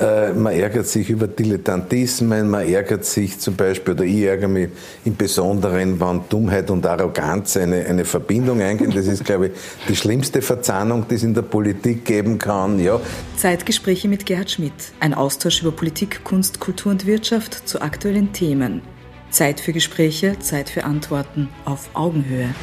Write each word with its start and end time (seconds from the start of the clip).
Äh, 0.00 0.32
man 0.32 0.54
ärgert 0.54 0.86
sich 0.86 1.10
über 1.10 1.26
Dilettantismen, 1.28 2.48
man 2.48 2.66
ärgert 2.66 3.04
sich 3.04 3.38
zum 3.38 3.54
Beispiel, 3.54 3.92
oder 3.92 4.04
ich 4.04 4.22
ärgere 4.22 4.48
mich 4.48 4.70
im 5.04 5.14
Besonderen, 5.14 6.00
wenn 6.00 6.22
Dummheit 6.30 6.70
und 6.70 6.86
Arroganz 6.86 7.58
eine, 7.58 7.84
eine 7.84 8.06
Verbindung 8.06 8.62
eingehen. 8.62 8.92
Das 8.94 9.06
ist, 9.06 9.24
glaube 9.24 9.48
ich, 9.48 9.52
die 9.88 9.96
schlimmste 9.96 10.40
Verzahnung, 10.40 11.04
die 11.10 11.16
es 11.16 11.22
in 11.22 11.34
der 11.34 11.42
Politik 11.42 12.06
geben 12.06 12.38
kann. 12.38 12.78
Ja. 12.78 12.98
Zeitgespräche 13.36 14.08
mit 14.08 14.24
Gerhard 14.24 14.50
Schmidt. 14.50 14.72
Ein 15.00 15.12
Austausch 15.12 15.60
über 15.60 15.72
Politik, 15.72 16.24
Kunst, 16.24 16.60
Kultur 16.60 16.92
und 16.92 17.04
Wirtschaft 17.04 17.68
zu 17.68 17.82
aktuellen 17.82 18.32
Themen. 18.32 18.80
Zeit 19.30 19.60
für 19.60 19.74
Gespräche, 19.74 20.38
Zeit 20.40 20.70
für 20.70 20.84
Antworten 20.84 21.50
auf 21.66 21.90
Augenhöhe. 21.92 22.54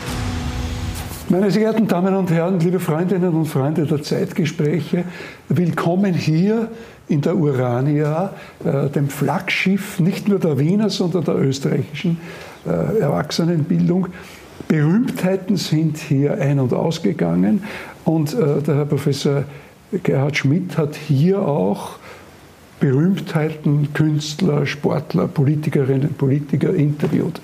Meine 1.30 1.52
sehr 1.52 1.64
geehrten 1.64 1.89
Damen 1.89 2.16
und 2.16 2.32
Herren, 2.32 2.57
liebe 2.62 2.80
Freundinnen 2.80 3.34
und 3.34 3.48
Freunde 3.48 3.86
der 3.86 4.02
Zeitgespräche, 4.02 5.04
willkommen 5.50 6.14
hier 6.14 6.70
in 7.10 7.20
der 7.20 7.36
Urania, 7.36 8.34
äh, 8.64 8.88
dem 8.88 9.10
Flaggschiff 9.10 10.00
nicht 10.00 10.29
nur 10.29 10.39
der 10.39 10.57
Wiener, 10.57 10.89
sondern 10.89 11.25
der 11.25 11.36
österreichischen 11.36 12.18
äh, 12.66 13.00
Erwachsenenbildung. 13.00 14.07
Berühmtheiten 14.69 15.57
sind 15.57 15.97
hier 15.97 16.39
ein- 16.39 16.61
und 16.61 16.71
ausgegangen 16.71 17.64
und 18.05 18.33
äh, 18.33 18.61
der 18.61 18.75
Herr 18.75 18.86
Professor 18.86 19.44
Gerhard 20.04 20.38
Schmidt 20.38 20.78
hat 20.78 20.96
hier 20.96 21.41
auch 21.41 21.97
Berühmtheiten, 22.80 23.91
Künstler, 23.94 24.66
Sportler, 24.66 25.28
Politikerinnen, 25.28 26.14
Politiker 26.14 26.74
interviewt. 26.74 27.41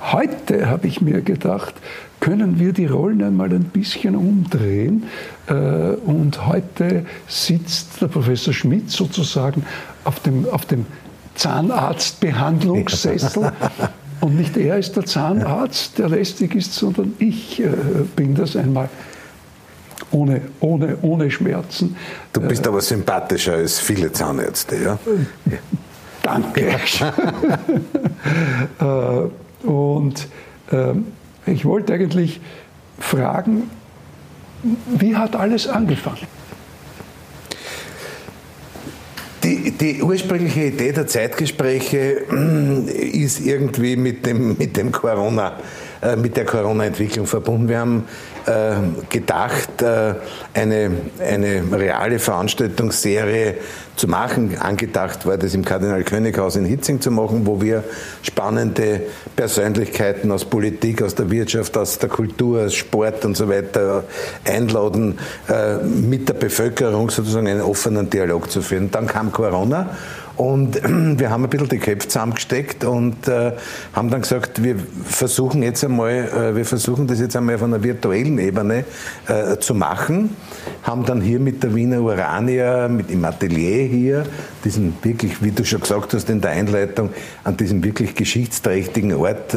Heute 0.00 0.68
habe 0.68 0.88
ich 0.88 1.00
mir 1.00 1.22
gedacht, 1.22 1.74
können 2.20 2.58
wir 2.58 2.72
die 2.72 2.86
Rollen 2.86 3.22
einmal 3.22 3.52
ein 3.52 3.64
bisschen 3.64 4.16
umdrehen. 4.16 5.04
Äh, 5.46 5.52
und 5.52 6.46
heute 6.46 7.04
sitzt 7.26 8.00
der 8.00 8.08
Professor 8.08 8.52
Schmidt 8.52 8.90
sozusagen 8.90 9.64
auf 10.04 10.20
dem, 10.20 10.48
auf 10.48 10.66
dem 10.66 10.86
Zahnarztbehandlungssessel. 11.34 13.52
Und 14.20 14.36
nicht 14.36 14.56
er 14.56 14.78
ist 14.78 14.96
der 14.96 15.04
Zahnarzt, 15.04 15.98
der 15.98 16.08
lästig 16.08 16.56
ist, 16.56 16.74
sondern 16.74 17.14
ich 17.20 17.60
äh, 17.60 17.68
bin 18.16 18.34
das 18.34 18.56
einmal 18.56 18.88
ohne, 20.10 20.40
ohne, 20.60 20.96
ohne 21.02 21.30
Schmerzen. 21.30 21.94
Du 22.32 22.40
bist 22.40 22.66
aber 22.66 22.80
sympathischer 22.80 23.52
als 23.54 23.78
viele 23.78 24.10
Zahnärzte, 24.10 24.76
ja? 24.76 24.98
Danke. 26.22 26.80
Äh, 28.80 29.66
und 29.66 30.26
ähm, 30.72 31.06
ich 31.52 31.64
wollte 31.64 31.92
eigentlich 31.92 32.40
fragen, 32.98 33.70
wie 34.98 35.16
hat 35.16 35.36
alles 35.36 35.66
angefangen? 35.68 36.26
Die, 39.44 39.70
die, 39.70 40.02
ursprüngliche 40.02 40.64
Idee 40.64 40.92
der 40.92 41.06
Zeitgespräche 41.06 42.24
ist 43.12 43.40
irgendwie 43.40 43.96
mit 43.96 44.26
dem, 44.26 44.58
mit 44.58 44.76
dem 44.76 44.90
Corona, 44.90 45.56
äh, 46.00 46.14
mit 46.14 46.36
der 46.36 46.44
Corona-Entwicklung 46.44 47.26
verbunden. 47.26 47.68
Wir 47.68 47.80
haben 47.80 48.04
äh, 48.46 48.74
gedacht, 49.08 49.82
äh, 49.82 50.14
eine, 50.54 50.92
eine 51.18 51.62
reale 51.72 52.20
Veranstaltungsserie 52.20 53.54
zu 53.96 54.06
machen. 54.06 54.56
Angedacht 54.60 55.26
war 55.26 55.36
das 55.36 55.54
im 55.54 55.64
Kardinal 55.64 56.04
Könighaus 56.04 56.54
in 56.54 56.64
Hitzing 56.66 57.00
zu 57.00 57.10
machen, 57.10 57.46
wo 57.46 57.60
wir 57.60 57.82
spannende 58.22 59.00
Persönlichkeiten 59.34 60.30
aus 60.30 60.44
Politik, 60.44 61.02
aus 61.02 61.16
der 61.16 61.30
Wirtschaft, 61.30 61.76
aus 61.76 61.98
der 61.98 62.08
Kultur, 62.08 62.66
aus 62.66 62.74
Sport 62.74 63.24
und 63.24 63.36
so 63.36 63.48
weiter 63.48 64.04
einladen, 64.44 65.18
mit 65.82 66.28
der 66.28 66.34
Bevölkerung 66.34 67.10
sozusagen 67.10 67.48
einen 67.48 67.60
offenen 67.60 68.08
Dialog 68.08 68.48
zu 68.52 68.62
führen. 68.62 68.88
Dann 68.92 69.08
kam 69.08 69.32
Corona 69.32 69.96
und 70.38 70.80
wir 71.18 71.30
haben 71.30 71.44
ein 71.44 71.50
bisschen 71.50 71.68
die 71.68 71.78
Köpfe 71.78 72.06
zusammengesteckt 72.06 72.84
und 72.84 73.26
äh, 73.26 73.52
haben 73.92 74.08
dann 74.08 74.22
gesagt, 74.22 74.62
wir 74.62 74.76
versuchen 75.04 75.64
jetzt 75.64 75.84
einmal, 75.84 76.12
äh, 76.12 76.54
wir 76.54 76.64
versuchen 76.64 77.08
das 77.08 77.18
jetzt 77.18 77.34
einmal 77.36 77.56
auf 77.56 77.64
einer 77.64 77.82
virtuellen 77.82 78.38
Ebene 78.38 78.84
äh, 79.26 79.56
zu 79.58 79.74
machen. 79.74 80.36
Haben 80.84 81.04
dann 81.04 81.20
hier 81.20 81.40
mit 81.40 81.64
der 81.64 81.74
Wiener 81.74 82.00
Urania, 82.00 82.86
mit 82.86 83.10
dem 83.10 83.24
Atelier 83.24 83.84
hier, 83.88 84.24
diesen 84.64 84.94
wirklich, 85.02 85.42
wie 85.42 85.50
du 85.50 85.64
schon 85.64 85.80
gesagt 85.80 86.14
hast 86.14 86.30
in 86.30 86.40
der 86.40 86.52
Einleitung, 86.52 87.10
an 87.42 87.56
diesem 87.56 87.82
wirklich 87.82 88.14
geschichtsträchtigen 88.14 89.14
Ort 89.14 89.56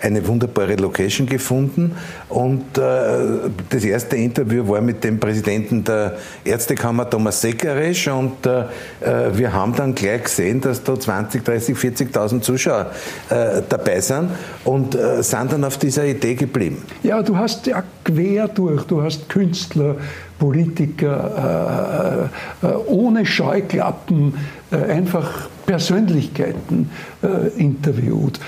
eine 0.00 0.26
wunderbare 0.26 0.76
Location 0.76 1.26
gefunden. 1.26 1.96
Und 2.28 2.64
das 2.74 3.84
erste 3.84 4.16
Interview 4.16 4.66
war 4.68 4.80
mit 4.80 5.02
dem 5.04 5.18
Präsidenten 5.18 5.84
der 5.84 6.18
Ärztekammer, 6.44 7.08
Thomas 7.08 7.40
Sekeresch, 7.40 8.08
und 8.08 8.44
wir 8.44 9.52
haben 9.52 9.74
dann 9.74 9.94
gleich 9.94 10.13
gleich 10.14 10.24
gesehen, 10.24 10.60
dass 10.60 10.82
da 10.82 10.98
20, 10.98 11.44
30, 11.44 11.76
40.000 11.76 12.40
Zuschauer 12.40 12.90
äh, 13.30 13.62
dabei 13.68 14.00
sind 14.00 14.30
und 14.64 14.94
äh, 14.94 15.22
sind 15.22 15.52
dann 15.52 15.64
auf 15.64 15.78
dieser 15.78 16.04
Idee 16.04 16.34
geblieben. 16.34 16.82
Ja, 17.02 17.22
du 17.22 17.36
hast 17.36 17.66
ja 17.66 17.82
quer 18.04 18.48
durch, 18.48 18.84
du 18.84 19.02
hast 19.02 19.28
Künstler, 19.28 19.96
Politiker, 20.38 22.30
äh, 22.62 22.66
äh 22.66 22.74
ohne 22.86 23.24
Scheuklappen, 23.24 24.34
äh, 24.70 24.76
einfach 24.76 25.48
Persönlichkeiten 25.66 26.90
äh, 27.22 27.48
interviewt. 27.58 28.38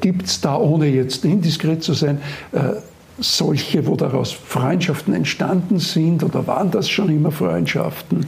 Gibt 0.00 0.26
es 0.26 0.40
da, 0.40 0.56
ohne 0.56 0.86
jetzt 0.88 1.24
indiskret 1.24 1.84
zu 1.84 1.92
sein, 1.92 2.20
solche, 3.18 3.86
wo 3.86 3.96
daraus 3.96 4.32
Freundschaften 4.32 5.14
entstanden 5.14 5.78
sind 5.78 6.22
oder 6.22 6.46
waren 6.46 6.70
das 6.70 6.88
schon 6.88 7.08
immer 7.08 7.30
Freundschaften? 7.30 8.26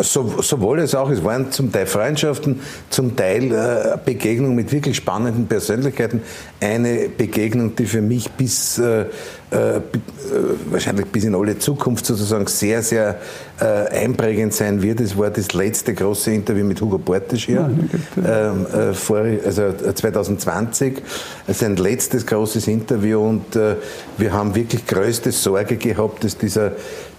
So, 0.00 0.40
sowohl 0.40 0.80
als 0.80 0.94
auch, 0.94 1.10
es 1.10 1.22
waren 1.22 1.52
zum 1.52 1.70
Teil 1.70 1.86
Freundschaften, 1.86 2.60
zum 2.88 3.16
Teil 3.16 3.52
äh, 3.52 3.98
Begegnungen 4.02 4.54
mit 4.54 4.72
wirklich 4.72 4.96
spannenden 4.96 5.46
Persönlichkeiten. 5.46 6.22
Eine 6.60 7.10
Begegnung, 7.10 7.76
die 7.76 7.84
für 7.84 8.00
mich 8.00 8.30
bis 8.30 8.78
äh, 8.78 9.04
äh, 9.54 9.80
wahrscheinlich 10.70 11.06
bis 11.06 11.24
in 11.24 11.34
alle 11.34 11.58
Zukunft 11.58 12.06
sozusagen 12.06 12.46
sehr, 12.46 12.82
sehr 12.82 13.16
äh, 13.60 13.64
einprägend 13.64 14.52
sein 14.52 14.82
wird. 14.82 15.00
Es 15.00 15.16
war 15.16 15.30
das 15.30 15.52
letzte 15.52 15.94
große 15.94 16.32
Interview 16.32 16.64
mit 16.64 16.80
Hugo 16.80 16.98
Portisch 16.98 17.46
hier, 17.46 17.70
ähm, 18.16 18.66
äh, 18.66 18.92
vor, 18.94 19.18
also 19.44 19.72
2020. 19.94 21.02
Sein 21.48 21.76
letztes 21.76 22.26
großes 22.26 22.66
Interview 22.66 23.20
und 23.20 23.54
äh, 23.54 23.76
wir 24.18 24.32
haben 24.32 24.54
wirklich 24.54 24.86
größte 24.86 25.30
Sorge 25.30 25.76
gehabt, 25.76 26.24
dass 26.24 26.36
dieser 26.36 26.72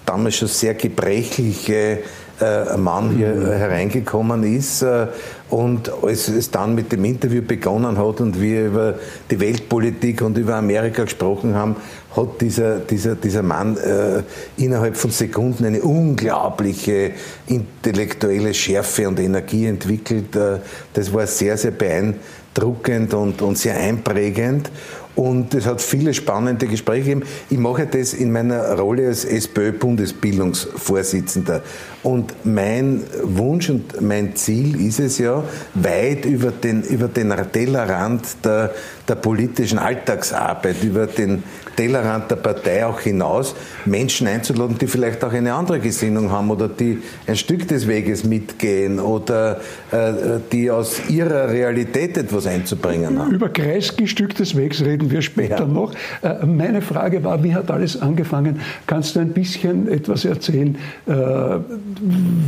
damals 0.06 0.36
schon 0.36 0.48
sehr 0.48 0.74
gebrechliche 0.74 2.00
äh, 2.42 2.78
Mann 2.78 3.12
hier 3.16 3.34
mhm. 3.34 3.46
hereingekommen 3.46 4.44
ist 4.44 4.82
äh, 4.82 5.08
und 5.50 5.92
als 6.04 6.28
es 6.28 6.52
dann 6.52 6.76
mit 6.76 6.92
dem 6.92 7.06
Interview 7.06 7.42
begonnen 7.42 7.98
hat 7.98 8.20
und 8.20 8.42
wir 8.42 8.66
über 8.66 8.96
die 9.30 9.40
Weltpolitik 9.40 10.22
und 10.22 10.38
über 10.38 10.56
Amerika 10.56 11.04
gesprochen 11.04 11.56
haben, 11.56 11.76
hat 12.16 12.42
dieser, 12.42 12.80
dieser, 12.80 13.16
dieser 13.16 13.44
Mann 13.44 13.78
äh, 13.78 14.24
innerhalb 14.58 14.98
von 14.98 15.12
Sekunden 15.12 15.66
eine 15.66 15.82
unglaubliche 15.82 17.12
intellektuelle 17.48 18.54
Schärfe 18.54 19.08
und 19.08 19.20
Energie 19.20 19.68
entwickelt. 19.68 20.36
Äh, 20.36 20.60
das 20.94 21.14
war 21.14 21.28
sehr, 21.28 21.58
sehr 21.58 21.72
beeindruckend 21.72 23.14
und, 23.14 23.42
und 23.42 23.58
sehr 23.58 23.78
einprägend. 23.78 24.72
Und 25.16 25.54
es 25.54 25.66
hat 25.66 25.82
viele 25.82 26.14
spannende 26.14 26.68
Gespräche 26.68 27.04
gegeben. 27.04 27.24
Ich 27.50 27.58
mache 27.58 27.88
das 27.88 28.14
in 28.14 28.32
meiner 28.32 28.78
Rolle 28.78 29.08
als 29.08 29.24
SPÖ-Bundesbildungsvorsitzender. 29.24 31.62
Und 32.04 32.46
mein 32.46 33.04
Wunsch 33.24 33.70
und 33.70 34.02
mein 34.02 34.36
Ziel 34.36 34.86
ist 34.86 35.00
es 35.00 35.18
ja, 35.18 35.44
weit 35.74 36.26
über 36.26 36.52
den, 36.52 36.84
über 36.84 37.08
den 37.08 37.34
Tellerrand 37.52 38.24
der, 38.44 38.72
der 39.08 39.16
politischen 39.16 39.80
Alltagsarbeit, 39.80 40.84
über 40.84 41.08
den 41.08 41.44
Tellerrand 41.76 42.32
der 42.32 42.38
Partei 42.38 42.86
auch 42.86 43.00
hinaus, 43.00 43.56
Menschen 43.86 44.28
einzuladen, 44.28 44.78
die 44.80 44.88
vielleicht 44.88 45.24
auch 45.24 45.34
eine 45.34 45.54
andere 45.54 45.80
Gesinnung 45.80 46.32
haben 46.32 46.50
oder 46.50 46.68
die 46.68 47.00
ein 47.28 47.36
Stück 47.36 47.68
des 47.68 47.88
Weges 47.88 48.24
mitgehen 48.24 49.00
oder 49.00 49.60
äh, 49.92 50.40
die 50.52 50.72
aus 50.72 51.10
ihrer 51.10 51.50
Realität 51.50 52.18
etwas 52.18 52.48
einzubringen 52.48 53.20
haben. 53.20 53.32
Über 53.32 53.50
Kreisky 53.50 54.08
Stück 54.08 54.36
des 54.36 54.56
Wegs 54.56 54.82
reden 54.82 55.12
wir 55.12 55.22
später 55.22 55.60
ja. 55.60 55.68
noch. 55.68 55.94
Äh, 56.22 56.46
meine 56.46 56.82
Frage 56.82 57.24
war, 57.24 57.44
wie 57.44 57.54
hat 57.54 57.70
alles 57.70 58.02
angefangen? 58.02 58.62
Kannst 58.88 59.16
du 59.16 59.20
ein 59.20 59.34
bisschen 59.34 59.88
etwas 59.90 60.26
erzählen? 60.26 60.78
Äh, 61.06 61.14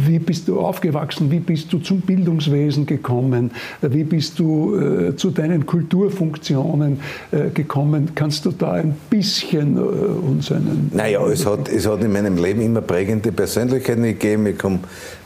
wie 0.06 0.20
bist 0.20 0.48
du 0.48 0.60
aufgewachsen? 0.60 1.30
Wie 1.32 1.40
bist 1.40 1.72
du 1.74 1.80
zum 1.80 2.02
Bildungswesen 2.02 2.86
gekommen? 2.86 3.52
Wie 3.82 4.04
bist 4.04 4.40
du 4.40 4.76
äh, 4.76 5.16
zu 5.16 5.32
deinen 5.32 5.66
Kulturfunktionen 5.66 6.47
äh, 6.52 7.50
gekommen? 7.54 8.12
Kannst 8.16 8.46
du 8.46 8.52
da 8.52 8.74
ein 8.74 8.96
bisschen 9.10 9.78
äh, 9.78 9.80
uns 9.80 10.52
einen. 10.52 10.92
Naja, 10.94 11.26
es 11.28 11.46
hat, 11.46 11.70
es 11.70 11.88
hat 11.88 12.04
in 12.04 12.12
meinem 12.12 12.38
Leben 12.38 12.62
immer 12.62 12.82
prägende 12.82 13.32
Persönlichkeiten 13.32 14.04
gegeben. 14.04 14.48
Ich 14.48 14.58
komme 14.58 14.80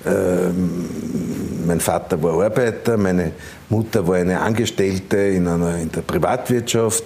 ähm, 0.05 0.85
mein 1.65 1.79
Vater 1.79 2.21
war 2.21 2.41
Arbeiter, 2.43 2.97
meine 2.97 3.31
Mutter 3.69 4.07
war 4.07 4.15
eine 4.15 4.39
Angestellte 4.41 5.17
in, 5.17 5.47
einer, 5.47 5.77
in 5.77 5.91
der 5.91 6.01
Privatwirtschaft, 6.01 7.03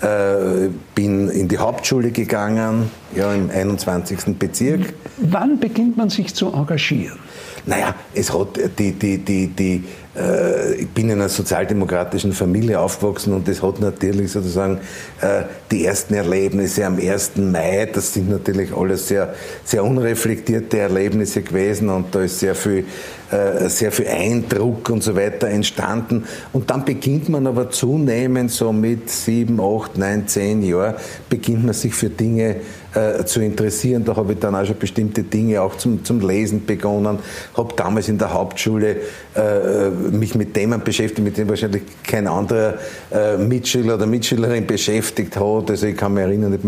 äh, 0.00 0.68
bin 0.94 1.28
in 1.28 1.48
die 1.48 1.58
Hauptschule 1.58 2.10
gegangen, 2.10 2.90
ja, 3.14 3.32
im 3.32 3.50
21. 3.50 4.38
Bezirk. 4.38 4.94
Wann 5.18 5.58
beginnt 5.60 5.96
man 5.96 6.10
sich 6.10 6.34
zu 6.34 6.52
engagieren? 6.52 7.18
Naja, 7.66 7.94
es 8.14 8.32
hat 8.32 8.58
die, 8.78 8.92
die, 8.92 9.18
die, 9.18 9.48
die 9.48 9.84
äh, 10.18 10.74
ich 10.74 10.88
bin 10.88 11.10
in 11.10 11.18
einer 11.18 11.28
sozialdemokratischen 11.28 12.32
Familie 12.32 12.80
aufgewachsen 12.80 13.32
und 13.32 13.46
das 13.48 13.62
hat 13.62 13.80
natürlich 13.80 14.32
sozusagen 14.32 14.78
äh, 15.20 15.42
die 15.70 15.84
ersten 15.84 16.14
Erlebnisse 16.14 16.84
am 16.86 16.98
1. 16.98 17.36
Mai, 17.36 17.88
das 17.92 18.12
sind 18.14 18.30
natürlich 18.30 18.74
alles 18.74 19.08
sehr, 19.08 19.34
sehr 19.64 19.84
unreflektierte 19.84 20.78
Erlebnisse 20.78 21.42
gewesen 21.42 21.88
und 21.88 22.14
da 22.14 22.22
ist 22.22 22.40
sehr 22.40 22.54
viel, 22.54 22.84
äh, 23.30 23.68
sehr 23.68 23.92
viel 23.92 24.08
Eindruck 24.08 24.90
und 24.90 25.02
so 25.02 25.14
weiter 25.14 25.48
entstanden. 25.48 26.24
Und 26.52 26.70
dann 26.70 26.84
beginnt 26.84 27.28
man 27.28 27.46
aber 27.46 27.70
zunehmend 27.70 28.50
so 28.50 28.72
mit 28.72 29.10
sieben, 29.10 29.60
acht, 29.60 29.98
neun, 29.98 30.26
zehn 30.26 30.62
Jahren, 30.62 30.94
beginnt 31.28 31.64
man 31.64 31.74
sich 31.74 31.94
für 31.94 32.10
Dinge 32.10 32.56
äh, 32.98 33.24
zu 33.24 33.40
interessieren. 33.40 34.04
Da 34.04 34.16
habe 34.16 34.32
ich 34.32 34.38
dann 34.38 34.54
auch 34.54 34.64
schon 34.64 34.78
bestimmte 34.78 35.22
Dinge 35.22 35.62
auch 35.62 35.76
zum, 35.76 36.04
zum 36.04 36.20
Lesen 36.26 36.66
begonnen. 36.66 37.18
Habe 37.56 37.74
damals 37.76 38.08
in 38.08 38.18
der 38.18 38.32
Hauptschule 38.32 38.96
äh, 39.36 39.88
mich 40.10 40.34
mit 40.34 40.54
Themen 40.54 40.82
beschäftigt, 40.82 41.20
mit 41.20 41.36
denen 41.36 41.48
wahrscheinlich 41.48 41.82
kein 42.06 42.26
anderer 42.26 42.74
äh, 43.10 43.36
Mitschüler 43.36 43.94
oder 43.94 44.06
Mitschülerin 44.06 44.66
beschäftigt 44.66 45.36
hat. 45.36 45.70
Also 45.70 45.86
ich 45.86 45.96
kann 45.96 46.14
mich 46.14 46.24
erinnern, 46.24 46.58
mit, 46.62 46.64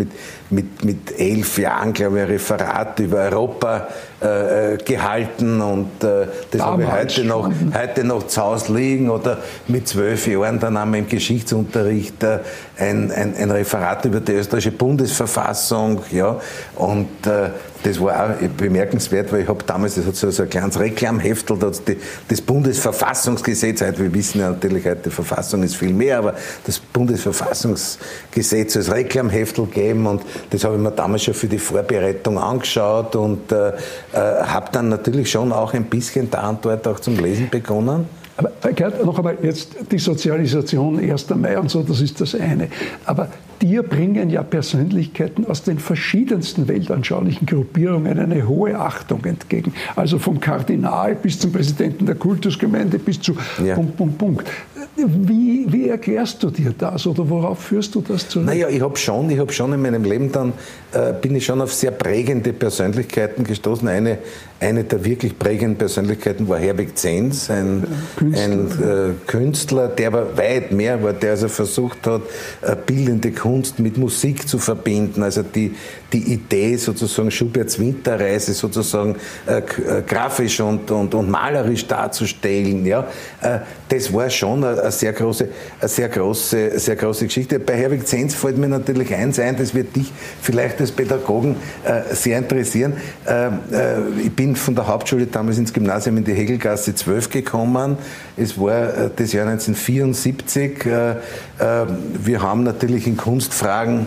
mit, 0.50 0.84
mit 0.84 1.18
elf 1.18 1.58
Jahren, 1.58 1.92
glaube 1.92 2.18
ich, 2.18 2.22
ein 2.24 2.30
Referat 2.30 3.00
über 3.00 3.18
Europa 3.18 3.88
äh, 4.22 4.74
äh 4.74 4.76
gehalten 4.78 5.60
und 5.60 6.04
äh, 6.04 6.26
das 6.50 6.62
habe 6.62 6.82
ich 6.82 6.90
heute 6.90 7.24
noch, 7.24 7.50
heute 7.74 8.04
noch 8.04 8.26
zu 8.26 8.42
Hause 8.42 8.74
liegen 8.74 9.10
oder 9.10 9.38
mit 9.68 9.88
zwölf 9.88 10.26
Jahren 10.26 10.60
dann 10.60 10.76
einmal 10.76 11.00
im 11.00 11.08
Geschichtsunterricht 11.08 12.22
äh, 12.22 12.40
ein, 12.78 13.10
ein, 13.10 13.34
ein 13.36 13.50
Referat 13.50 14.04
über 14.04 14.20
die 14.20 14.32
österreichische 14.32 14.72
Bundesverfassung 14.72 16.02
ja, 16.12 16.40
und 16.76 17.26
äh, 17.26 17.50
das 17.82 18.00
war 18.00 18.30
auch 18.30 18.48
bemerkenswert, 18.56 19.32
weil 19.32 19.42
ich 19.42 19.48
habe 19.48 19.64
damals, 19.64 19.94
das 19.94 20.06
hat 20.06 20.16
so, 20.16 20.30
so 20.30 20.42
ein 20.42 20.50
kleines 20.50 20.78
Reklamheftel, 20.78 21.56
das, 21.58 21.82
das 22.28 22.40
Bundesverfassungsgesetz, 22.40 23.80
heute, 23.80 23.98
wir 23.98 24.14
wissen 24.14 24.40
ja 24.40 24.50
natürlich, 24.50 24.84
heute 24.84 25.02
die 25.06 25.10
Verfassung 25.10 25.62
ist 25.62 25.76
viel 25.76 25.92
mehr, 25.92 26.18
aber 26.18 26.34
das 26.66 26.78
Bundesverfassungsgesetz 26.78 28.76
als 28.76 28.90
Reklamheftel 28.90 29.66
gegeben 29.66 30.06
und 30.06 30.22
das 30.50 30.64
habe 30.64 30.76
ich 30.76 30.80
mir 30.80 30.90
damals 30.90 31.24
schon 31.24 31.34
für 31.34 31.48
die 31.48 31.58
Vorbereitung 31.58 32.38
angeschaut 32.38 33.16
und 33.16 33.50
äh, 33.52 33.68
äh, 33.68 33.72
habe 34.12 34.70
dann 34.72 34.88
natürlich 34.88 35.30
schon 35.30 35.52
auch 35.52 35.72
ein 35.72 35.84
bisschen 35.84 36.30
der 36.30 36.42
Antwort 36.42 36.86
auch 36.86 37.00
zum 37.00 37.18
Lesen 37.18 37.48
begonnen. 37.50 38.06
Aber 38.36 38.52
noch 39.04 39.18
einmal 39.18 39.36
jetzt 39.42 39.76
die 39.90 39.98
Sozialisation 39.98 40.98
1. 40.98 41.28
Mai 41.30 41.58
und 41.58 41.70
so, 41.70 41.82
das 41.82 42.00
ist 42.00 42.20
das 42.20 42.34
eine. 42.34 42.68
Aber 43.04 43.28
dir 43.62 43.82
bringen 43.82 44.30
ja 44.30 44.42
Persönlichkeiten 44.42 45.46
aus 45.46 45.62
den 45.62 45.78
verschiedensten 45.78 46.68
weltanschaulichen 46.68 47.46
Gruppierungen 47.46 48.18
eine 48.18 48.48
hohe 48.48 48.78
Achtung 48.78 49.24
entgegen. 49.24 49.74
Also 49.96 50.18
vom 50.18 50.40
Kardinal 50.40 51.14
bis 51.14 51.38
zum 51.38 51.52
Präsidenten 51.52 52.06
der 52.06 52.14
Kultusgemeinde 52.14 52.98
bis 52.98 53.20
zu 53.20 53.36
ja. 53.64 53.74
Punkt, 53.74 53.96
Punkt, 53.96 54.18
Punkt. 54.18 54.48
Wie, 54.96 55.66
wie, 55.68 55.88
erklärst 55.88 56.42
du 56.42 56.50
dir 56.50 56.74
das 56.76 57.06
oder 57.06 57.28
worauf 57.28 57.58
führst 57.60 57.94
du 57.94 58.02
das 58.02 58.28
zurück? 58.28 58.46
Naja, 58.46 58.68
ich 58.68 58.80
habe 58.80 58.96
schon, 58.96 59.30
ich 59.30 59.52
schon 59.52 59.72
in 59.72 59.80
meinem 59.80 60.04
Leben 60.04 60.30
dann, 60.32 60.52
äh, 60.92 61.12
bin 61.12 61.34
ich 61.36 61.44
schon 61.44 61.60
auf 61.60 61.72
sehr 61.72 61.90
prägende 61.90 62.52
Persönlichkeiten 62.52 63.44
gestoßen. 63.44 63.88
Eine, 63.88 64.18
eine 64.58 64.84
der 64.84 65.04
wirklich 65.04 65.38
prägenden 65.38 65.76
Persönlichkeiten 65.76 66.48
war 66.48 66.58
Herbig 66.58 66.98
Zens, 66.98 67.50
ein, 67.50 67.86
Künstler, 68.16 68.44
ein 68.44 69.10
äh, 69.10 69.12
Künstler, 69.26 69.88
der 69.88 70.08
aber 70.08 70.36
weit 70.36 70.72
mehr 70.72 71.02
war, 71.02 71.12
der 71.12 71.30
also 71.30 71.48
versucht 71.48 72.06
hat, 72.06 72.22
äh, 72.62 72.76
bildende 72.84 73.30
Kunst 73.30 73.49
mit 73.78 73.96
Musik 73.96 74.48
zu 74.48 74.58
verbinden. 74.58 75.22
Also 75.22 75.42
die, 75.42 75.74
die 76.12 76.32
Idee 76.32 76.76
sozusagen 76.76 77.30
Schuberts 77.30 77.78
Winterreise 77.78 78.52
sozusagen 78.52 79.16
äh, 79.46 79.58
äh, 79.58 80.02
grafisch 80.06 80.60
und, 80.60 80.90
und, 80.90 81.14
und 81.14 81.30
malerisch 81.30 81.86
darzustellen. 81.86 82.84
Ja? 82.86 83.06
Äh, 83.40 83.60
das 83.88 84.12
war 84.12 84.30
schon 84.30 84.62
eine, 84.64 84.90
sehr 84.92 85.12
große, 85.12 85.48
eine 85.80 85.88
sehr 85.88 86.08
große, 86.08 86.78
sehr 86.78 86.96
große 86.96 87.26
Geschichte. 87.26 87.58
Bei 87.58 87.74
Herwig 87.74 88.06
Zenz 88.06 88.34
fällt 88.34 88.56
mir 88.56 88.68
natürlich 88.68 89.14
eins 89.14 89.38
ein, 89.38 89.56
das 89.56 89.74
wird 89.74 89.94
dich 89.96 90.12
vielleicht 90.40 90.80
als 90.80 90.92
Pädagogen 90.92 91.56
äh, 91.84 92.14
sehr 92.14 92.38
interessieren. 92.38 92.94
Äh, 93.26 93.46
äh, 93.46 93.50
ich 94.24 94.32
bin 94.32 94.54
von 94.54 94.74
der 94.74 94.86
Hauptschule 94.86 95.26
damals 95.26 95.58
ins 95.58 95.72
Gymnasium 95.72 96.18
in 96.18 96.24
die 96.24 96.34
Hegelgasse 96.34 96.94
12 96.94 97.30
gekommen. 97.30 97.98
Es 98.36 98.58
war 98.58 99.10
das 99.14 99.32
Jahr 99.32 99.46
1974. 99.46 100.84
wir 102.24 102.42
haben 102.42 102.62
natürlich 102.62 103.06
in 103.06 103.16
Kunstfragen 103.40 104.06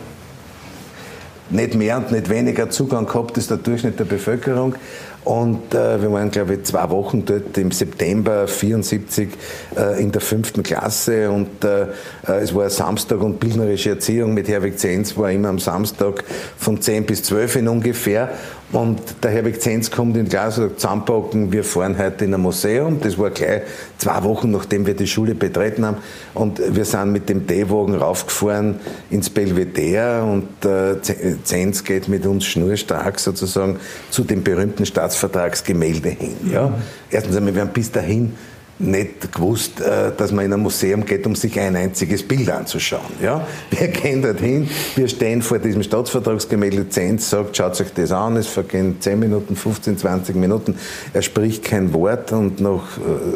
nicht 1.50 1.74
mehr 1.74 1.98
und 1.98 2.12
nicht 2.12 2.30
weniger 2.30 2.70
Zugang 2.70 3.08
gehabt 3.08 3.36
als 3.36 3.48
der 3.48 3.58
Durchschnitt 3.58 4.00
der 4.00 4.06
Bevölkerung. 4.06 4.76
Und 5.24 5.74
äh, 5.74 6.00
wir 6.00 6.12
waren, 6.12 6.30
glaube 6.30 6.54
ich, 6.54 6.64
zwei 6.66 6.88
Wochen 6.92 7.26
dort 7.26 7.58
im 7.58 7.72
September 7.72 8.48
74 8.48 9.30
äh, 9.76 10.00
in 10.00 10.12
der 10.12 10.22
fünften 10.22 10.62
Klasse 10.62 11.32
und 11.32 11.64
äh, 11.64 11.84
äh 12.28 12.42
es 12.44 12.54
war 12.54 12.70
Samstag 12.70 13.22
und 13.22 13.40
bildnerische 13.40 13.92
Erziehung 13.92 14.36
mit 14.36 14.48
Herwig 14.50 14.78
Zenz 14.78 15.18
war 15.18 15.32
immer 15.32 15.50
am 15.50 15.58
Samstag 15.58 16.24
von 16.58 16.80
10 16.80 17.06
bis 17.06 17.24
12 17.24 17.56
in 17.56 17.68
ungefähr. 17.70 18.30
Und 18.74 19.00
der 19.24 19.30
Herwig 19.30 19.62
Zenz 19.62 19.92
kommt 19.92 20.18
in 20.18 20.28
Klasse 20.28 20.64
und 20.64 20.70
sagt, 20.70 20.82
zusammenpacken, 20.82 21.52
wir 21.52 21.64
fahren 21.64 21.96
heute 21.98 22.26
in 22.26 22.34
ein 22.34 22.42
Museum. 22.42 23.00
Das 23.00 23.20
war 23.20 23.30
gleich 23.30 23.62
zwei 24.00 24.24
Wochen, 24.24 24.50
nachdem 24.50 24.88
wir 24.88 24.96
die 24.96 25.06
Schule 25.06 25.36
betreten 25.36 25.86
haben. 25.86 25.98
Und 26.34 26.60
wir 26.76 26.84
sind 26.84 27.12
mit 27.12 27.30
dem 27.30 27.46
D-Wagen 27.46 27.94
raufgefahren 27.94 28.80
ins 29.12 29.30
Belvedere 29.30 30.24
und 30.24 30.66
äh, 30.66 31.00
Zenz 31.44 31.84
geht 31.84 32.08
mit 32.08 32.26
uns 32.26 32.46
schnurstracks 32.46 33.24
sozusagen 33.24 33.78
zu 34.10 34.24
dem 34.24 34.44
berühmten 34.44 34.88
Staatsvertragsgemälde 34.88 36.10
hin. 36.10 36.36
Ja? 36.52 36.74
Erstens 37.12 37.36
einmal, 37.36 37.54
wir 37.54 37.62
haben 37.62 37.74
bis 37.74 37.92
dahin 37.92 38.34
nicht 38.84 39.34
gewusst, 39.34 39.82
äh, 39.82 40.12
dass 40.16 40.32
man 40.32 40.46
in 40.46 40.54
ein 40.54 40.60
Museum 40.60 41.06
geht, 41.06 41.26
um 41.26 41.36
sich 41.36 41.60
ein 41.60 41.76
einziges 41.76 42.24
Bild 42.24 42.50
anzuschauen. 42.50 43.02
Ja? 43.22 43.46
Wir 43.70 43.88
gehen 43.88 44.22
dorthin, 44.22 44.70
wir 44.96 45.08
stehen 45.08 45.42
vor 45.42 45.60
diesem 45.60 45.84
Staatsvertragsgemälde, 45.84 46.90
Zenz 46.90 47.30
sagt, 47.30 47.58
schaut 47.58 47.80
euch 47.80 47.94
das 47.94 48.12
an, 48.12 48.38
es 48.38 48.48
vergehen 48.48 48.98
10 49.00 49.20
Minuten, 49.20 49.56
15, 49.56 49.98
20 49.98 50.36
Minuten, 50.36 50.76
er 51.14 51.22
spricht 51.22 51.64
kein 51.64 51.94
Wort 51.94 52.32
und 52.32 52.62
nach 52.62 52.84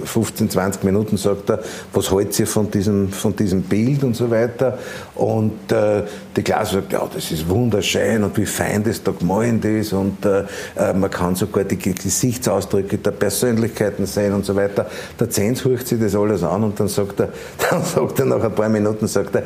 15, 0.06 0.48
äh, 0.48 0.50
20 0.50 0.84
Minuten 0.84 1.18
sagt 1.18 1.50
er, 1.50 1.60
was 1.94 2.12
haltet 2.12 2.40
ihr 2.40 2.48
von 2.48 2.70
diesem, 2.70 3.10
von 3.10 3.36
diesem 3.36 3.64
Bild 3.64 4.04
und 4.04 4.16
so 4.16 4.30
weiter. 4.30 4.78
Und 5.16 5.72
äh, 5.72 6.04
die 6.36 6.44
Klasse 6.44 6.76
sagt, 6.76 6.94
ja, 6.94 7.08
das 7.14 7.32
ist 7.32 7.48
wunderschön 7.50 8.24
und 8.24 8.38
wie 8.38 8.46
fein 8.46 8.84
das 8.84 9.02
da 9.04 9.12
gemalt 9.12 9.66
ist 9.66 9.94
und 9.94 10.26
äh, 10.26 10.44
äh 10.76 10.94
man 10.94 11.10
kann 11.10 11.36
sogar 11.36 11.64
die 11.64 11.78
Gesichtsausdrücke 11.78 12.98
der 12.98 13.12
Persönlichkeiten 13.12 14.06
sehen 14.06 14.34
und 14.34 14.46
so 14.46 14.56
weiter. 14.56 14.88
Der 15.20 15.30
Zenz 15.38 15.64
hört 15.66 15.88
sich 15.88 16.00
das 16.00 16.16
alles 16.16 16.42
an 16.42 16.64
und 16.64 16.80
dann 16.80 16.88
sagt 16.88 17.20
er, 17.20 17.30
dann 17.70 17.84
sagt 17.84 18.20
er 18.20 18.26
nach 18.26 18.44
ein 18.44 18.56
paar 18.56 18.70
Minuten, 18.70 19.06
sagt 19.08 19.36
er, 19.36 19.44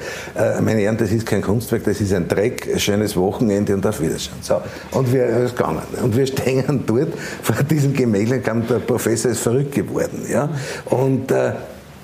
äh, 0.57 0.61
meine 0.61 0.79
Herren, 0.79 0.95
das 0.95 1.11
ist 1.11 1.25
kein 1.25 1.41
Kunstwerk, 1.41 1.83
das 1.83 1.99
ist 1.99 2.13
ein 2.13 2.29
Dreck, 2.29 2.75
schönes 2.77 3.17
Wochenende 3.17 3.73
und 3.73 3.85
auf 3.85 3.99
Wiedersehen. 3.99 4.35
So, 4.39 4.61
und 4.91 5.11
wir 5.11 5.25
äh, 5.25 5.45
gegangen. 5.47 5.81
Und 6.01 6.15
wir 6.15 6.25
stehen 6.25 6.83
dort 6.87 7.09
vor 7.43 7.57
diesem 7.63 7.91
Gemälde, 7.93 8.39
der 8.39 8.79
Professor 8.79 9.31
ist 9.31 9.41
verrückt 9.41 9.75
geworden. 9.75 10.25
Ja? 10.31 10.47
Und 10.85 11.29
äh, 11.29 11.51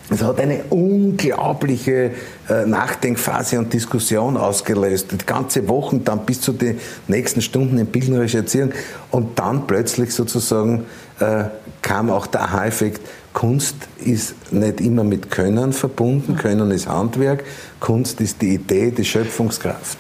es 0.10 0.22
hat 0.22 0.40
eine 0.40 0.64
unglaubliche 0.70 2.12
äh, 2.50 2.66
Nachdenkphase 2.66 3.58
und 3.60 3.74
Diskussion 3.74 4.36
ausgelöst. 4.36 5.12
Die 5.12 5.26
ganze 5.26 5.68
Woche 5.70 5.98
dann 6.00 6.26
bis 6.26 6.42
zu 6.42 6.52
den 6.52 6.80
nächsten 7.08 7.42
Stunden 7.42 7.78
in 7.78 7.88
bildnerischer 7.88 8.40
Erziehung. 8.40 8.72
Und 9.12 9.40
dann 9.40 9.66
plötzlich 9.66 10.14
sozusagen 10.14 10.86
äh, 11.20 11.46
kam 11.82 12.10
auch 12.10 12.28
der 12.28 12.42
Aha-Effekt, 12.42 13.02
Kunst 13.38 13.76
ist 14.04 14.52
nicht 14.52 14.82
immer 14.82 15.04
mit 15.04 15.30
Können 15.30 15.72
verbunden. 15.72 16.38
Können 16.38 16.72
ist 16.72 16.90
Handwerk. 16.90 17.44
Kunst 17.80 18.20
ist 18.20 18.42
die 18.42 18.56
Idee, 18.56 18.90
die 18.90 19.06
Schöpfungskraft. 19.06 20.00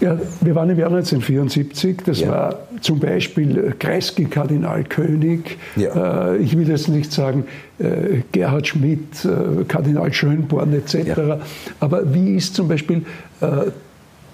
Ja, 0.00 0.18
wir 0.40 0.54
waren 0.54 0.70
im 0.70 0.78
Jahr 0.78 0.88
1974. 0.88 1.98
Das 2.06 2.20
ja. 2.20 2.30
war 2.30 2.58
zum 2.80 2.98
Beispiel 2.98 3.74
Kreisky, 3.78 4.24
Kardinal 4.24 4.84
König. 4.84 5.58
Ja. 5.76 6.32
Äh, 6.32 6.38
ich 6.38 6.56
will 6.56 6.66
jetzt 6.66 6.88
nicht 6.88 7.12
sagen 7.12 7.44
äh, 7.78 8.22
Gerhard 8.32 8.68
Schmidt, 8.68 9.22
äh, 9.22 9.64
Kardinal 9.64 10.10
Schönborn 10.10 10.72
etc. 10.72 10.94
Ja. 10.94 11.40
Aber 11.80 12.14
wie 12.14 12.36
ist 12.36 12.54
zum 12.54 12.68
Beispiel 12.68 13.04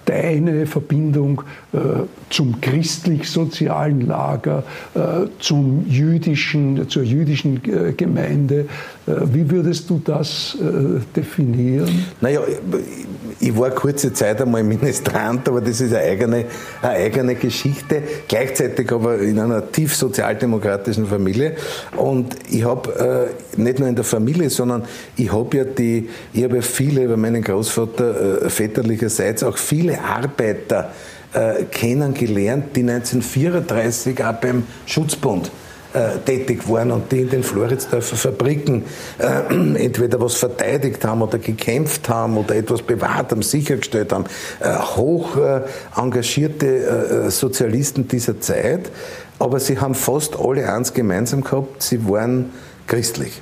deine 0.05 0.65
Verbindung 0.65 1.41
äh, 1.73 1.77
zum 2.29 2.61
christlich-sozialen 2.61 4.01
Lager, 4.01 4.63
äh, 4.93 5.27
zum 5.39 5.85
jüdischen, 5.87 6.87
zur 6.89 7.03
jüdischen 7.03 7.61
äh, 7.65 7.93
Gemeinde. 7.93 8.67
Äh, 9.07 9.11
wie 9.33 9.49
würdest 9.49 9.89
du 9.89 10.01
das 10.03 10.57
äh, 10.59 10.99
definieren? 11.15 12.05
Naja, 12.21 12.41
ich 13.39 13.57
war 13.57 13.71
kurze 13.71 14.13
Zeit 14.13 14.41
einmal 14.41 14.63
Ministrant, 14.63 15.47
aber 15.49 15.61
das 15.61 15.81
ist 15.81 15.93
eine 15.93 16.03
eigene, 16.03 16.45
eine 16.81 16.91
eigene 16.91 17.35
Geschichte. 17.35 18.01
Gleichzeitig 18.27 18.91
aber 18.91 19.19
in 19.19 19.39
einer 19.39 19.71
tief 19.71 19.95
sozialdemokratischen 19.95 21.07
Familie. 21.07 21.55
Und 21.95 22.35
ich 22.49 22.63
habe 22.63 23.29
äh, 23.57 23.61
nicht 23.61 23.79
nur 23.79 23.87
in 23.87 23.95
der 23.95 24.05
Familie, 24.05 24.49
sondern 24.49 24.83
ich 25.15 25.31
habe 25.31 25.57
ja 25.57 25.63
die, 25.63 26.09
ich 26.33 26.43
habe 26.43 26.57
ja 26.57 26.61
viele 26.61 27.03
über 27.03 27.17
meinen 27.17 27.41
Großvater 27.41 28.49
väterlicherseits 28.49 29.43
auch 29.43 29.57
viele 29.57 29.94
Arbeiter 30.03 30.91
äh, 31.33 31.63
kennengelernt, 31.65 32.75
die 32.75 32.81
1934 32.81 34.23
auch 34.23 34.33
beim 34.33 34.63
Schutzbund 34.85 35.51
äh, 35.95 36.17
tätig 36.25 36.67
waren 36.69 36.91
und 36.91 37.11
die 37.11 37.21
in 37.21 37.29
den 37.29 37.43
Floridsdorfer 37.43 38.15
Fabriken 38.15 38.83
äh, 39.17 39.53
entweder 39.85 40.19
was 40.19 40.35
verteidigt 40.35 41.05
haben 41.05 41.21
oder 41.21 41.37
gekämpft 41.37 42.09
haben 42.09 42.37
oder 42.37 42.55
etwas 42.55 42.81
bewahrt 42.81 43.31
haben, 43.31 43.41
sichergestellt 43.41 44.11
haben. 44.11 44.25
Äh, 44.59 44.75
hoch 44.75 45.37
äh, 45.37 45.61
engagierte 45.95 47.25
äh, 47.25 47.31
Sozialisten 47.31 48.07
dieser 48.07 48.41
Zeit, 48.41 48.91
aber 49.39 49.59
sie 49.59 49.79
haben 49.79 49.95
fast 49.95 50.37
alle 50.37 50.71
eins 50.71 50.93
gemeinsam 50.93 51.43
gehabt, 51.43 51.81
sie 51.81 52.07
waren 52.09 52.51
christlich. 52.87 53.41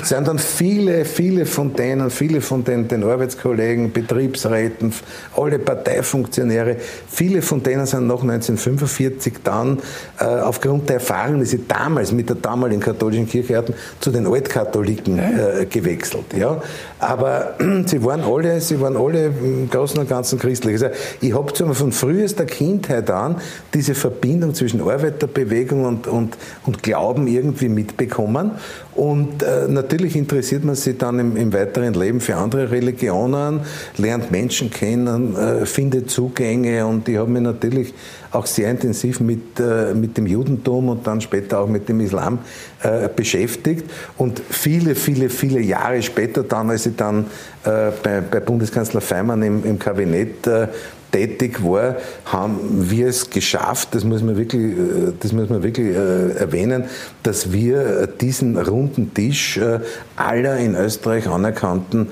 Es 0.00 0.10
sind 0.10 0.28
dann 0.28 0.38
viele, 0.38 1.04
viele 1.04 1.44
von 1.44 1.74
denen, 1.74 2.10
viele 2.10 2.40
von 2.40 2.62
den, 2.62 2.86
den 2.86 3.02
Arbeitskollegen, 3.02 3.92
Betriebsräten, 3.92 4.92
alle 5.36 5.58
Parteifunktionäre, 5.58 6.76
viele 7.08 7.42
von 7.42 7.62
denen 7.62 7.86
sind 7.86 8.06
nach 8.06 8.22
1945 8.22 9.34
dann 9.42 9.78
äh, 10.18 10.24
aufgrund 10.24 10.88
der 10.88 10.96
Erfahrung, 10.96 11.40
die 11.40 11.46
sie 11.46 11.66
damals 11.66 12.12
mit 12.12 12.28
der 12.28 12.36
damaligen 12.36 12.80
katholischen 12.80 13.28
Kirche 13.28 13.56
hatten, 13.56 13.74
zu 14.00 14.10
den 14.10 14.26
Altkatholiken 14.26 15.18
äh, 15.18 15.66
gewechselt. 15.68 16.26
Ja? 16.36 16.62
Aber 17.02 17.54
sie 17.86 18.04
waren 18.04 18.20
alle, 18.20 18.60
sie 18.60 18.80
waren 18.80 18.96
alle 18.96 19.26
im 19.26 19.68
Großen 19.68 19.98
und 19.98 20.08
Ganzen 20.08 20.38
christlich. 20.38 20.74
Also 20.74 20.86
ich 21.20 21.34
habe 21.34 21.74
von 21.74 21.90
frühester 21.90 22.44
Kindheit 22.44 23.10
an 23.10 23.36
diese 23.74 23.96
Verbindung 23.96 24.54
zwischen 24.54 24.80
Arbeiterbewegung 24.80 25.84
und, 25.84 26.06
und, 26.06 26.38
und 26.64 26.82
Glauben 26.84 27.26
irgendwie 27.26 27.68
mitbekommen. 27.68 28.52
Und 28.94 29.42
äh, 29.42 29.66
natürlich 29.68 30.14
interessiert 30.14 30.64
man 30.64 30.76
sich 30.76 30.96
dann 30.96 31.18
im, 31.18 31.36
im, 31.36 31.52
weiteren 31.52 31.94
Leben 31.94 32.20
für 32.20 32.36
andere 32.36 32.70
Religionen, 32.70 33.60
lernt 33.96 34.30
Menschen 34.30 34.70
kennen, 34.70 35.34
äh, 35.34 35.66
findet 35.66 36.10
Zugänge 36.10 36.86
und 36.86 37.08
ich 37.08 37.16
habe 37.16 37.30
mich 37.30 37.42
natürlich 37.42 37.94
auch 38.32 38.46
sehr 38.46 38.70
intensiv 38.70 39.20
mit, 39.20 39.60
äh, 39.60 39.94
mit 39.94 40.16
dem 40.16 40.26
Judentum 40.26 40.88
und 40.88 41.06
dann 41.06 41.20
später 41.20 41.60
auch 41.60 41.68
mit 41.68 41.88
dem 41.88 42.00
Islam 42.00 42.38
äh, 42.82 43.08
beschäftigt. 43.08 43.90
Und 44.16 44.42
viele, 44.48 44.94
viele, 44.94 45.28
viele 45.28 45.60
Jahre 45.60 46.02
später 46.02 46.42
dann, 46.42 46.70
als 46.70 46.86
ich 46.86 46.91
dann 47.00 47.26
äh, 47.64 47.90
bei, 48.02 48.20
bei 48.20 48.40
Bundeskanzler 48.40 49.00
Feimann 49.00 49.42
im, 49.42 49.64
im 49.64 49.78
Kabinett 49.78 50.46
äh, 50.46 50.68
tätig 51.12 51.62
war, 51.62 51.96
haben 52.24 52.90
wir 52.90 53.06
es 53.06 53.30
geschafft, 53.30 53.90
das 53.92 54.02
muss 54.02 54.22
man 54.22 54.36
wirklich, 54.36 54.72
äh, 54.72 55.12
das 55.20 55.32
muss 55.32 55.48
man 55.48 55.62
wirklich 55.62 55.94
äh, 55.94 56.32
erwähnen, 56.32 56.84
dass 57.22 57.52
wir 57.52 58.06
diesen 58.06 58.56
runden 58.56 59.14
Tisch 59.14 59.58
äh, 59.58 59.80
aller 60.16 60.56
in 60.56 60.74
Österreich 60.74 61.28
anerkannten 61.28 62.08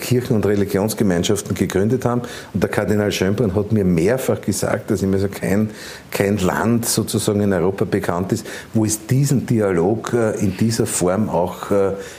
Kirchen- 0.00 0.36
und 0.36 0.46
Religionsgemeinschaften 0.46 1.54
gegründet 1.54 2.04
haben. 2.04 2.22
Und 2.54 2.62
der 2.62 2.70
Kardinal 2.70 3.12
Schönborn 3.12 3.54
hat 3.54 3.72
mir 3.72 3.84
mehrfach 3.84 4.40
gesagt, 4.40 4.90
dass 4.90 5.02
ihm 5.02 5.12
also 5.12 5.28
kein, 5.28 5.70
kein 6.10 6.38
Land 6.38 6.86
sozusagen 6.86 7.40
in 7.40 7.52
Europa 7.52 7.84
bekannt 7.84 8.32
ist, 8.32 8.46
wo 8.72 8.84
es 8.84 9.06
diesen 9.06 9.44
Dialog 9.46 10.14
in 10.40 10.56
dieser 10.56 10.86
Form 10.86 11.28
auch, 11.28 11.70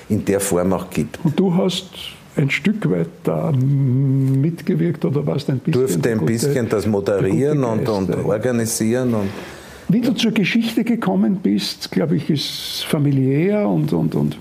in 0.10 0.26
der 0.26 0.40
Form 0.40 0.74
auch 0.74 0.90
gibt. 0.90 1.20
Und 1.24 1.40
du 1.40 1.56
hast 1.56 1.90
ein 2.36 2.50
Stück 2.50 2.90
weit 2.90 3.10
da 3.24 3.52
mitgewirkt 3.52 5.04
oder 5.06 5.26
was 5.26 5.50
ein 5.50 5.60
bisschen? 5.60 5.82
Durfte 5.82 6.12
ein 6.12 6.26
bisschen 6.26 6.70
das 6.70 6.86
moderieren 6.86 7.64
und, 7.64 7.88
und 7.90 8.16
organisieren 8.26 9.14
und 9.14 9.30
wie 9.94 10.02
du 10.02 10.14
zur 10.14 10.32
Geschichte 10.32 10.84
gekommen 10.84 11.38
bist, 11.42 11.92
glaube 11.92 12.16
ich, 12.16 12.30
ist 12.30 12.86
familiär 12.86 13.68
und, 13.68 13.94
und, 13.94 14.16
und 14.16 14.38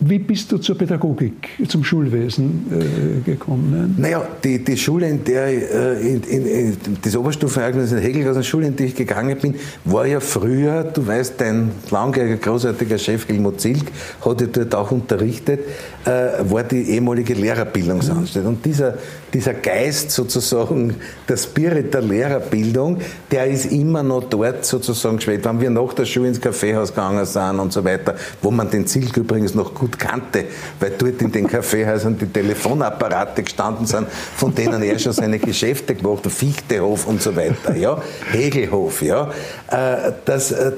wie 0.00 0.18
bist 0.18 0.50
du 0.50 0.58
zur 0.58 0.76
Pädagogik, 0.76 1.50
zum 1.68 1.84
Schulwesen 1.84 2.66
äh, 2.70 3.30
gekommen? 3.30 3.94
Naja, 3.98 4.26
die, 4.42 4.62
die 4.62 4.76
Schule, 4.76 5.08
in 5.08 5.22
der 5.24 5.46
äh, 5.46 6.00
in, 6.00 6.22
in, 6.22 6.46
in, 6.46 6.76
das 7.00 7.16
Oberstufenereignis 7.16 7.92
in 7.92 7.98
Hegelgassen 7.98 8.42
Schule, 8.42 8.66
in 8.66 8.76
die 8.76 8.86
ich 8.86 8.94
gegangen 8.94 9.38
bin, 9.38 9.54
war 9.84 10.06
ja 10.06 10.20
früher, 10.20 10.84
du 10.84 11.06
weißt, 11.06 11.40
dein 11.40 11.70
langjähriger, 11.90 12.36
großartiger 12.36 12.98
Chef 12.98 13.28
Helmut 13.28 13.60
Zilk 13.60 13.92
hat 14.24 14.40
ja 14.40 14.46
dort 14.48 14.74
auch 14.74 14.90
unterrichtet, 14.90 15.60
äh, 16.04 16.10
war 16.50 16.64
die 16.64 16.82
ehemalige 16.90 17.34
Lehrerbildungsanstalt. 17.34 18.46
Und 18.46 18.64
dieser, 18.64 18.98
dieser 19.32 19.54
Geist 19.54 20.10
sozusagen, 20.10 20.94
der 21.28 21.36
Spirit 21.36 21.94
der 21.94 22.02
Lehrerbildung, 22.02 22.98
der 23.30 23.46
ist 23.46 23.66
immer 23.66 24.02
noch 24.02 24.24
dort 24.24 24.64
sozusagen 24.64 24.81
geschwebt. 24.86 25.44
Wenn 25.44 25.60
wir 25.60 25.70
nach 25.70 25.92
der 25.94 26.04
Schule 26.04 26.28
ins 26.28 26.40
Kaffeehaus 26.40 26.90
gegangen 26.90 27.24
sind 27.24 27.58
und 27.58 27.72
so 27.72 27.84
weiter, 27.84 28.14
wo 28.40 28.50
man 28.50 28.70
den 28.70 28.86
Zilk 28.86 29.16
übrigens 29.16 29.54
noch 29.54 29.74
gut 29.74 29.98
kannte, 29.98 30.44
weil 30.80 30.92
dort 30.98 31.22
in 31.22 31.32
den 31.32 31.46
Kaffeehäusern 31.46 32.18
die 32.18 32.26
Telefonapparate 32.26 33.42
gestanden 33.42 33.86
sind, 33.86 34.08
von 34.08 34.54
denen 34.54 34.82
er 34.82 34.98
schon 34.98 35.12
seine 35.12 35.38
Geschäfte 35.38 35.94
gemacht 35.94 36.24
hat, 36.24 36.32
Fichtehof 36.32 37.06
und 37.06 37.22
so 37.22 37.34
weiter, 37.36 37.76
ja, 37.76 38.00
Hegelhof, 38.30 39.02
ja. 39.02 39.30
Äh, 39.70 40.12
das, 40.24 40.52
äh, 40.52 40.72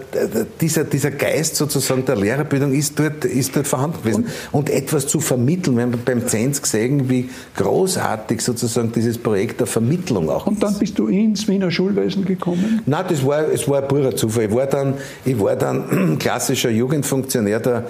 dieser, 0.61 0.85
dieser 0.85 1.11
Geist 1.11 1.57
sozusagen 1.57 2.05
der 2.05 2.17
Lehrerbildung 2.17 2.73
ist 2.73 2.99
dort, 2.99 3.25
ist 3.25 3.57
dort 3.57 3.67
vorhanden 3.67 3.99
gewesen. 4.03 4.27
Und 4.53 4.71
etwas 4.71 5.07
zu 5.07 5.21
vermitteln, 5.21 5.77
wir 5.77 5.85
haben 5.85 5.99
beim 6.05 6.27
Zenz 6.27 6.61
gesehen, 6.61 7.09
wie 7.09 7.31
großartig 7.57 8.41
sozusagen 8.41 8.93
dieses 8.93 9.19
Projekt 9.19 9.61
der 9.61 9.67
Vermittlung 9.67 10.29
auch 10.31 10.47
Und 10.47 10.63
dann 10.63 10.73
ist. 10.73 10.79
bist 10.79 10.99
du 10.99 11.09
ins 11.09 11.49
Wiener 11.49 11.71
Schulwesen 11.71 12.25
gekommen? 12.25 12.83
Nein, 12.87 13.05
das 13.09 13.25
war, 13.25 13.49
es 13.49 13.69
war 13.69 13.83
purer 13.85 14.15
Zufall. 14.17 14.45
Ich 14.45 14.55
war 14.55 14.67
dann, 14.67 14.95
ich 15.25 15.39
war 15.39 15.57
dann 15.57 16.19
klassischer 16.19 16.71
Jugendfunktionär 16.71 17.61
der 17.61 17.85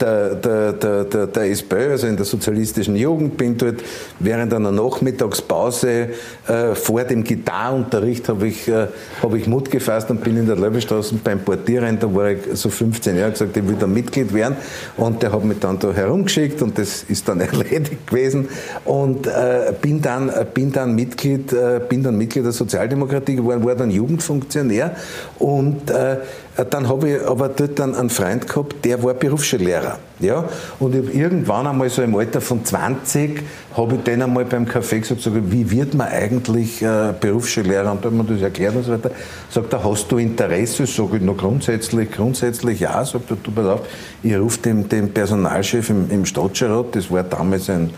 der, 0.00 0.34
der, 0.34 0.72
der, 0.72 1.04
der, 1.04 1.26
der 1.26 1.50
SPÖ, 1.50 1.92
also 1.92 2.06
in 2.06 2.16
der 2.16 2.24
sozialistischen 2.24 2.96
Jugend, 2.96 3.36
bin 3.36 3.56
dort 3.56 3.82
während 4.18 4.52
einer 4.54 4.72
Nachmittagspause 4.72 6.08
äh, 6.46 6.74
vor 6.74 7.04
dem 7.04 7.24
Gitarrenunterricht 7.24 8.28
habe 8.28 8.48
ich, 8.48 8.68
äh, 8.68 8.88
hab 9.22 9.34
ich 9.34 9.46
Mut 9.46 9.70
gefasst 9.70 10.10
und 10.10 10.22
bin 10.22 10.36
in 10.36 10.46
der 10.46 10.56
Löwestraße 10.56 11.14
beim 11.22 11.40
Portierer, 11.40 11.92
da 11.92 12.12
war 12.14 12.30
ich 12.30 12.38
so 12.54 12.68
15 12.68 13.16
Jahre, 13.16 13.32
gesagt, 13.32 13.56
ich 13.56 13.66
will 13.66 13.76
da 13.78 13.86
Mitglied 13.86 14.32
werden. 14.32 14.56
Und 14.96 15.22
der 15.22 15.32
hat 15.32 15.44
mich 15.44 15.58
dann 15.58 15.78
da 15.78 15.92
herumgeschickt 15.92 16.62
und 16.62 16.78
das 16.78 17.04
ist 17.04 17.28
dann 17.28 17.40
erledigt 17.40 18.06
gewesen. 18.06 18.48
Und 18.84 19.26
äh, 19.26 19.72
bin, 19.80 20.00
dann, 20.00 20.32
bin, 20.54 20.72
dann 20.72 20.94
Mitglied, 20.94 21.52
äh, 21.52 21.80
bin 21.86 22.02
dann 22.02 22.16
Mitglied 22.16 22.44
der 22.44 22.52
Sozialdemokratie 22.52 23.36
geworden, 23.36 23.64
war 23.64 23.74
dann 23.74 23.90
Jugendfunktionär. 23.90 24.96
Und 25.38 25.90
äh, 25.90 26.12
äh, 26.12 26.18
dann 26.56 26.88
habe 26.88 27.10
ich 27.10 27.26
aber 27.26 27.48
dort 27.48 27.78
dann 27.78 27.94
einen 27.94 28.10
Freund 28.10 28.46
gehabt, 28.46 28.84
der 28.84 29.02
war 29.02 29.14
Berufsschullehrer. 29.14 29.98
Ja? 30.18 30.44
Und 30.78 30.94
ich 30.94 31.14
irgendwann 31.14 31.66
einmal 31.66 31.88
so 31.88 32.02
im 32.02 32.14
Alter 32.14 32.40
von 32.40 32.64
20 32.64 33.42
habe 33.76 33.96
ich 33.96 34.02
den 34.02 34.22
einmal 34.22 34.44
beim 34.44 34.66
Café 34.66 35.00
gesagt, 35.00 35.22
sag, 35.22 35.32
wie 35.34 35.70
wird 35.70 35.94
man 35.94 36.08
eigentlich 36.08 36.82
äh, 36.82 37.14
Berufsschullehrer? 37.18 37.92
Und 37.92 38.04
da 38.04 38.08
hat 38.08 38.14
man 38.14 38.26
das 38.26 38.42
erklärt 38.42 38.74
und 38.74 38.84
so 38.84 38.92
weiter. 38.92 39.10
Sagt 39.48 39.72
er, 39.72 39.84
hast 39.84 40.10
du 40.10 40.18
Interesse? 40.18 40.86
Sag 40.86 41.14
ich, 41.14 41.22
noch 41.22 41.36
grundsätzlich, 41.36 42.10
grundsätzlich 42.10 42.80
ja. 42.80 43.04
Sagt 43.04 43.30
er, 43.30 43.36
du 43.42 43.50
pass 43.50 43.66
auf, 43.66 43.80
ich 44.22 44.36
rufe 44.36 44.58
den, 44.58 44.88
den 44.88 45.12
Personalchef 45.12 45.90
im, 45.90 46.10
im 46.10 46.26
Stadtschulrat, 46.26 46.96
das 46.96 47.10
war 47.10 47.22
damals 47.22 47.70
ein 47.70 47.90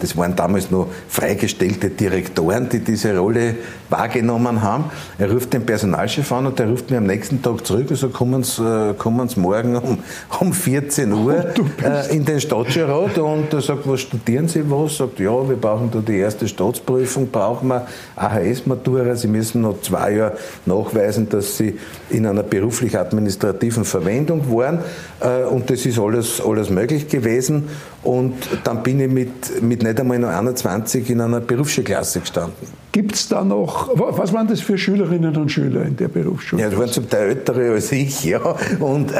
das 0.00 0.16
waren 0.16 0.36
damals 0.36 0.70
nur 0.70 0.88
freigestellte 1.08 1.90
Direktoren, 1.90 2.68
die 2.68 2.80
diese 2.80 3.16
Rolle 3.16 3.56
wahrgenommen 3.88 4.62
haben. 4.62 4.84
Er 5.18 5.30
ruft 5.30 5.52
den 5.52 5.64
Personalchef 5.64 6.30
an 6.32 6.46
und 6.46 6.58
der 6.58 6.68
ruft 6.68 6.90
mir 6.90 6.98
am 6.98 7.06
nächsten 7.06 7.42
Tag 7.42 7.66
zurück 7.66 7.90
und 7.90 7.96
sagt, 7.96 8.12
kommen 8.12 8.42
Sie, 8.42 8.62
äh, 8.62 8.94
kommen 8.94 9.28
Sie 9.28 9.40
morgen 9.40 9.76
um, 9.76 9.98
um 10.40 10.52
14 10.52 11.12
Uhr 11.12 11.44
äh, 11.82 12.14
in 12.14 12.24
den 12.24 12.40
Stadtschulrat 12.40 13.18
und 13.18 13.52
er 13.52 13.60
sagt, 13.60 13.88
was 13.88 14.00
studieren 14.00 14.48
Sie 14.48 14.68
was? 14.70 14.96
Sagt, 14.96 15.18
ja, 15.20 15.48
wir 15.48 15.56
brauchen 15.56 15.90
da 15.90 16.00
die 16.00 16.18
erste 16.18 16.48
Staatsprüfung, 16.48 17.30
brauchen 17.30 17.68
wir 17.68 17.86
AHS-Matura. 18.16 19.14
Sie 19.16 19.28
müssen 19.28 19.62
noch 19.62 19.80
zwei 19.82 20.12
Jahre 20.12 20.36
nachweisen, 20.64 21.28
dass 21.28 21.56
Sie 21.56 21.78
in 22.10 22.26
einer 22.26 22.42
beruflich-administrativen 22.42 23.84
Verwendung 23.84 24.50
waren 24.52 24.80
äh, 25.20 25.44
und 25.44 25.70
das 25.70 25.86
ist 25.86 25.98
alles, 25.98 26.40
alles 26.40 26.70
möglich 26.70 27.08
gewesen 27.08 27.68
und 28.06 28.34
dann 28.62 28.82
bin 28.84 29.00
ich 29.00 29.10
mit, 29.10 29.62
mit 29.62 29.82
nicht 29.82 29.98
einmal 29.98 30.18
noch 30.18 30.28
21 30.28 31.10
in 31.10 31.20
einer 31.20 31.40
Berufsschulklasse 31.40 32.20
gestanden. 32.20 32.68
Gibt 32.92 33.16
es 33.16 33.28
da 33.28 33.44
noch, 33.44 33.90
was 33.94 34.32
waren 34.32 34.46
das 34.46 34.60
für 34.60 34.78
Schülerinnen 34.78 35.36
und 35.36 35.50
Schüler 35.50 35.82
in 35.82 35.96
der 35.96 36.08
Berufsschule? 36.08 36.62
Ja, 36.62 36.70
das 36.70 36.78
waren 36.78 36.88
zum 36.88 37.10
Teil 37.10 37.30
ältere 37.30 37.72
als 37.72 37.90
ich, 37.90 38.24
ja. 38.24 38.40
Und, 38.78 39.12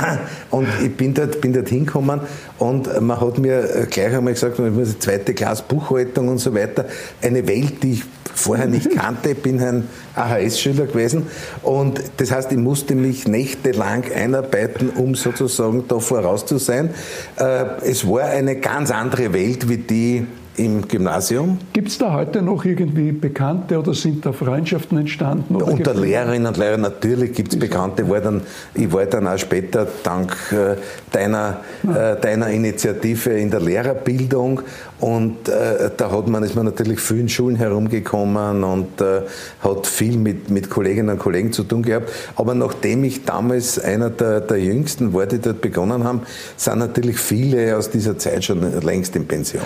und 0.51 0.69
ich 0.83 0.97
bin 0.97 1.13
dort, 1.15 1.41
bin 1.41 1.53
dort 1.53 1.69
hingekommen 1.69 2.21
und 2.59 3.01
man 3.01 3.21
hat 3.21 3.39
mir 3.39 3.87
gleich 3.91 4.15
einmal 4.15 4.35
gesagt, 4.35 4.59
man 4.61 4.73
muss 4.73 4.99
zweite 4.99 5.35
Klasse 5.35 5.65
Buchhaltung 5.67 6.29
und 6.29 6.39
so 6.39 6.55
weiter, 6.55 6.87
eine 7.21 7.47
Welt, 7.49 7.83
die 7.83 7.93
ich 7.95 8.05
vorher 8.37 8.67
nicht 8.67 8.91
kannte. 8.91 9.31
Ich 9.31 9.43
bin 9.43 9.61
ein 9.61 9.89
AHS-Schüler 10.15 10.87
gewesen 10.87 11.27
und 11.63 12.01
das 12.19 12.31
heißt, 12.31 12.53
ich 12.53 12.59
musste 12.59 12.95
mich 12.95 13.27
nächtelang 13.27 14.05
einarbeiten, 14.13 14.91
um 14.91 15.15
sozusagen 15.15 15.85
da 15.89 15.99
voraus 15.99 16.47
zu 16.47 16.59
sein. 16.59 16.91
Äh, 17.37 17.65
es 17.83 18.07
war 18.07 18.25
eine 18.25 18.57
ganz 18.57 18.91
andere 18.91 19.33
Welt 19.33 19.69
wie 19.69 19.79
die 19.79 20.27
im 20.57 20.87
Gymnasium. 20.89 21.59
Gibt 21.73 21.89
es 21.89 21.99
da 21.99 22.13
heute 22.13 22.43
noch 22.43 22.65
irgendwie 22.65 23.13
Bekannte 23.13 23.79
oder 23.79 23.95
sind 23.95 24.25
da 24.25 24.33
Freundschaften 24.33 24.99
entstanden? 24.99 25.57
Unter 25.57 25.95
Lehrerinnen 25.95 26.47
und 26.47 26.57
Lehrern 26.57 26.81
natürlich 26.81 27.33
gibt 27.33 27.53
es 27.53 27.59
Bekannte. 27.59 28.09
War 28.09 28.21
dann, 28.21 28.43
ich 28.75 28.93
war 28.93 29.07
dann 29.07 29.27
auch 29.27 29.39
später 29.39 29.87
dank 30.03 30.37
äh, 30.53 30.77
deiner, 31.13 31.61
äh, 31.85 32.21
deiner 32.21 32.49
Initiative 32.49 33.31
in 33.31 33.51
der 33.51 33.61
Lehrerbildung 33.61 34.63
und 34.99 35.49
äh, 35.49 35.91
da 35.95 36.11
hat 36.11 36.27
man, 36.29 36.43
ist 36.43 36.57
man 36.57 36.65
natürlich 36.65 37.01
viel 37.01 37.21
in 37.21 37.29
Schulen 37.29 37.57
herumgekommen 37.57 38.65
und 38.65 39.01
äh, 39.01 39.23
hat 39.61 39.87
viel 39.87 40.17
mit, 40.17 40.51
mit 40.51 40.71
Kolleginnen 40.71 41.11
und 41.11 41.19
Kollegen 41.19 41.53
zu 41.53 41.65
tun 41.65 41.83
gehabt. 41.83 42.11
Aber 42.37 42.55
nachdem 42.55 43.05
ich 43.05 43.25
damals 43.25 43.79
einer 43.79 44.11
der, 44.11 44.41
der 44.41 44.59
Jüngsten 44.59 45.13
war, 45.13 45.27
die 45.27 45.39
dort 45.39 45.61
begonnen 45.61 46.05
haben, 46.05 46.23
sind 46.57 46.79
natürlich 46.79 47.19
viele 47.19 47.77
aus 47.77 47.91
dieser 47.91 48.17
Zeit 48.17 48.45
schon 48.45 48.81
längst 48.81 49.15
in 49.17 49.27
Pension. 49.27 49.63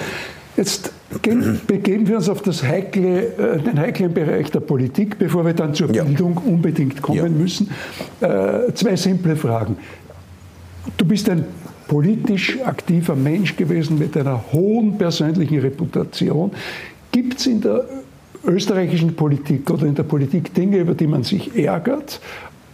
Jetzt 0.56 0.92
gehen, 1.22 1.60
begeben 1.66 2.06
wir 2.08 2.16
uns 2.16 2.28
auf 2.28 2.42
heikle, 2.62 3.26
äh, 3.36 3.58
den 3.58 3.78
heiklen 3.78 4.12
Bereich 4.12 4.50
der 4.50 4.60
Politik, 4.60 5.18
bevor 5.18 5.44
wir 5.44 5.54
dann 5.54 5.74
zur 5.74 5.92
ja. 5.92 6.04
Bildung 6.04 6.36
unbedingt 6.36 7.02
kommen 7.02 7.18
ja. 7.18 7.28
müssen. 7.28 7.70
Äh, 8.20 8.72
zwei 8.74 8.96
simple 8.96 9.36
Fragen. 9.36 9.76
Du 10.96 11.04
bist 11.04 11.28
ein 11.28 11.44
politisch 11.88 12.58
aktiver 12.64 13.16
Mensch 13.16 13.56
gewesen 13.56 13.98
mit 13.98 14.16
einer 14.16 14.52
hohen 14.52 14.96
persönlichen 14.96 15.58
Reputation. 15.58 16.52
Gibt 17.10 17.40
es 17.40 17.46
in 17.46 17.60
der 17.60 17.84
österreichischen 18.44 19.14
Politik 19.14 19.68
oder 19.70 19.86
in 19.86 19.94
der 19.94 20.04
Politik 20.04 20.54
Dinge, 20.54 20.78
über 20.78 20.94
die 20.94 21.06
man 21.06 21.24
sich 21.24 21.56
ärgert? 21.56 22.20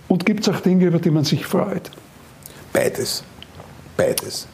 Und 0.09 0.25
gibt 0.27 0.41
es 0.47 0.55
auch 0.55 0.61
Dinge, 0.61 0.87
über 0.87 0.99
die 0.99 1.11
man 1.11 1.25
sich 1.25 1.47
freut? 1.47 1.91
Beides. 2.73 3.25
Beides. 3.97 4.47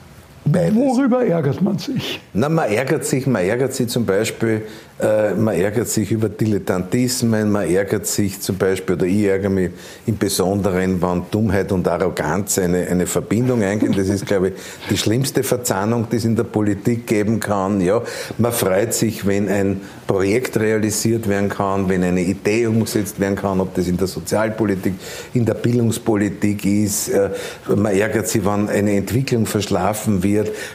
Beides. 0.45 0.75
Worüber 0.75 1.25
ärgert 1.25 1.63
man 1.63 1.79
sich? 1.79 2.21
Na, 2.33 2.49
man 2.49 2.69
ärgert 2.69 3.05
sich, 3.05 3.27
man 3.27 3.45
ärgert 3.45 3.75
sich 3.75 3.89
zum 3.89 4.05
Beispiel, 4.05 4.63
äh, 5.01 5.35
man 5.35 5.55
ärgert 5.55 5.89
sich 5.89 6.11
über 6.11 6.29
Dilettantismen, 6.29 7.51
man 7.51 7.69
ärgert 7.69 8.07
sich 8.07 8.41
zum 8.41 8.57
Beispiel, 8.57 8.97
oder 8.97 9.07
ich 9.07 9.25
ärgere 9.25 9.51
mich 9.51 9.71
im 10.07 10.19
Besonderen, 10.19 11.01
wenn 11.01 11.23
Dummheit 11.31 11.71
und 11.71 11.87
Arroganz 11.87 12.59
eine, 12.59 12.89
eine 12.89 13.07
Verbindung 13.07 13.63
eingehen. 13.63 13.95
Das 13.97 14.09
ist, 14.09 14.27
glaube 14.27 14.49
ich, 14.49 14.55
die 14.91 14.97
schlimmste 14.97 15.45
Verzahnung, 15.45 16.09
die 16.11 16.17
es 16.17 16.25
in 16.25 16.35
der 16.35 16.45
Politik 16.45 17.07
geben 17.07 17.39
kann. 17.39 17.81
Ja, 17.81 18.03
man 18.39 18.53
freut 18.53 18.95
sich, 18.95 19.25
wenn 19.25 19.49
ein 19.49 19.81
Projekt 20.09 20.59
realisiert 20.59 21.29
werden 21.29 21.49
kann, 21.49 21.89
wenn 21.89 22.03
eine 22.03 22.23
Idee 22.23 22.67
umgesetzt 22.67 23.21
werden 23.21 23.37
kann, 23.37 23.61
ob 23.61 23.75
das 23.75 23.87
in 23.87 23.97
der 23.97 24.09
Sozialpolitik, 24.09 24.95
in 25.35 25.47
der 25.47 25.55
Bildungspolitik 25.55 26.65
ist. 26.65 27.11
Äh, 27.11 27.31
man 27.75 27.95
ärgert 27.95 28.27
sich, 28.27 28.45
wenn 28.45 28.69
eine 28.69 28.97
Entwicklung 28.97 29.47
verschlafen 29.47 30.23
wird. 30.23 30.32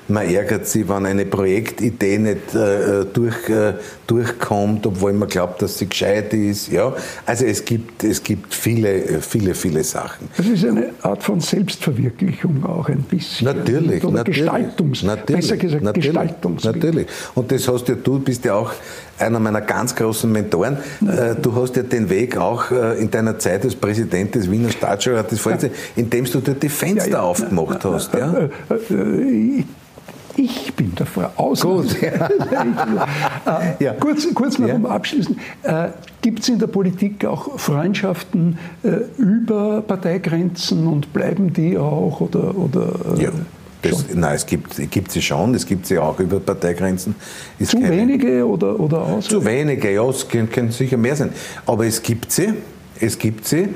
Man 0.08 0.30
ärgert 0.30 0.68
sich, 0.68 0.88
wenn 0.88 1.06
eine 1.06 1.26
Projektidee 1.26 2.18
nicht 2.18 2.56
äh, 2.56 3.06
durch, 3.12 3.50
äh, 3.50 3.74
durchkommt, 4.08 4.88
obwohl 4.88 5.14
man 5.14 5.28
glaubt, 5.28 5.62
dass 5.62 5.78
sie 5.78 5.88
gescheit 5.88 6.34
ist. 6.34 6.72
Ja, 6.72 6.94
also 7.26 7.46
es 7.46 7.64
gibt, 7.64 8.04
es 8.04 8.24
gibt 8.24 8.54
viele, 8.54 9.22
viele, 9.22 9.54
viele 9.54 9.84
Sachen. 9.84 10.30
Das 10.38 10.46
ist 10.46 10.66
eine 10.66 10.90
Art 11.02 11.24
von 11.24 11.40
Selbstverwirklichung 11.40 12.64
auch 12.66 12.88
ein 12.88 13.04
bisschen. 13.04 13.46
Natürlich, 13.46 14.04
Oder 14.04 14.18
natürlich. 14.18 14.40
Gestaltungs, 14.40 15.04
natürlich, 15.04 15.42
besser 15.42 15.58
gesagt, 15.58 15.84
natürlich, 15.84 16.08
Gestaltungswillen. 16.08 16.80
Natürlich. 16.80 17.08
Und 17.36 17.52
das 17.52 17.68
hast 17.68 17.88
ja 17.90 17.96
du, 17.96 18.20
bist 18.20 18.46
ja 18.46 18.56
auch 18.56 18.72
einer 19.20 19.40
meiner 19.40 19.62
ganz 19.62 19.96
großen 19.96 20.32
Mentoren. 20.32 20.78
Äh, 21.02 21.36
du 21.42 21.54
hast 21.56 21.76
ja 21.76 21.84
den 21.84 22.10
Weg 22.10 22.38
auch 22.38 22.72
äh, 22.72 23.00
in 23.00 23.12
deiner 23.12 23.38
Zeit 23.40 23.64
als 23.64 23.76
Präsident 23.76 24.36
des 24.36 24.50
Wiener 24.50 24.70
Staatsschulrates, 24.70 25.44
ja. 25.44 25.70
indem 25.96 26.26
du 26.26 26.40
dort 26.40 26.64
die 26.64 26.70
Fenster 26.70 27.10
ja, 27.10 27.18
ja, 27.18 27.22
aufgemacht 27.24 27.84
hast. 27.84 28.14
Ja? 28.14 28.50
Äh, 28.70 29.64
ich 30.38 30.74
bin 30.75 30.94
der 30.96 31.06
Vorausnahme. 31.06 31.82
Gut, 31.84 32.01
ja. 32.01 32.29
ja. 33.79 33.94
Kurz, 33.94 34.27
kurz 34.34 34.58
mal 34.58 34.70
ja. 34.70 34.75
um 34.75 34.86
abschließen. 34.86 35.38
Äh, 35.63 35.89
Gibt 36.22 36.39
es 36.39 36.50
in 36.50 36.60
der 36.60 36.67
Politik 36.67 37.25
auch 37.25 37.60
Freundschaften 37.60 38.58
äh, 38.84 38.89
über 39.17 39.82
Parteigrenzen 39.82 40.88
und 40.88 41.12
bleiben 41.12 41.53
die 41.53 41.77
auch? 41.77 42.22
Oder, 42.22 42.56
oder, 42.56 42.94
ja. 43.17 43.32
Das, 43.82 44.06
nein, 44.13 44.36
es 44.36 44.46
gibt, 44.46 44.75
gibt 44.91 45.12
sie 45.12 45.22
schon, 45.22 45.53
es 45.53 45.65
gibt 45.65 45.86
sie 45.86 46.00
auch 46.00 46.20
über 46.20 46.39
Parteigrenzen. 46.39 47.15
Ist 47.60 47.72
zu 47.72 47.79
keine, 47.79 47.96
wenige 47.96 48.46
oder, 48.46 48.79
oder 48.79 49.01
aus? 49.01 49.27
Zu 49.27 49.46
wenige, 49.46 49.94
ja, 49.94 50.03
es 50.10 50.27
können, 50.27 50.50
können, 50.50 50.72
sicher 50.72 50.98
mehr 50.98 51.15
sein. 51.15 51.29
Aber 51.65 51.86
es 51.86 52.01
gibt 52.01 52.32
sie, 52.32 52.53
es 53.00 53.17
gibt 53.17 53.46
sie. 53.48 53.70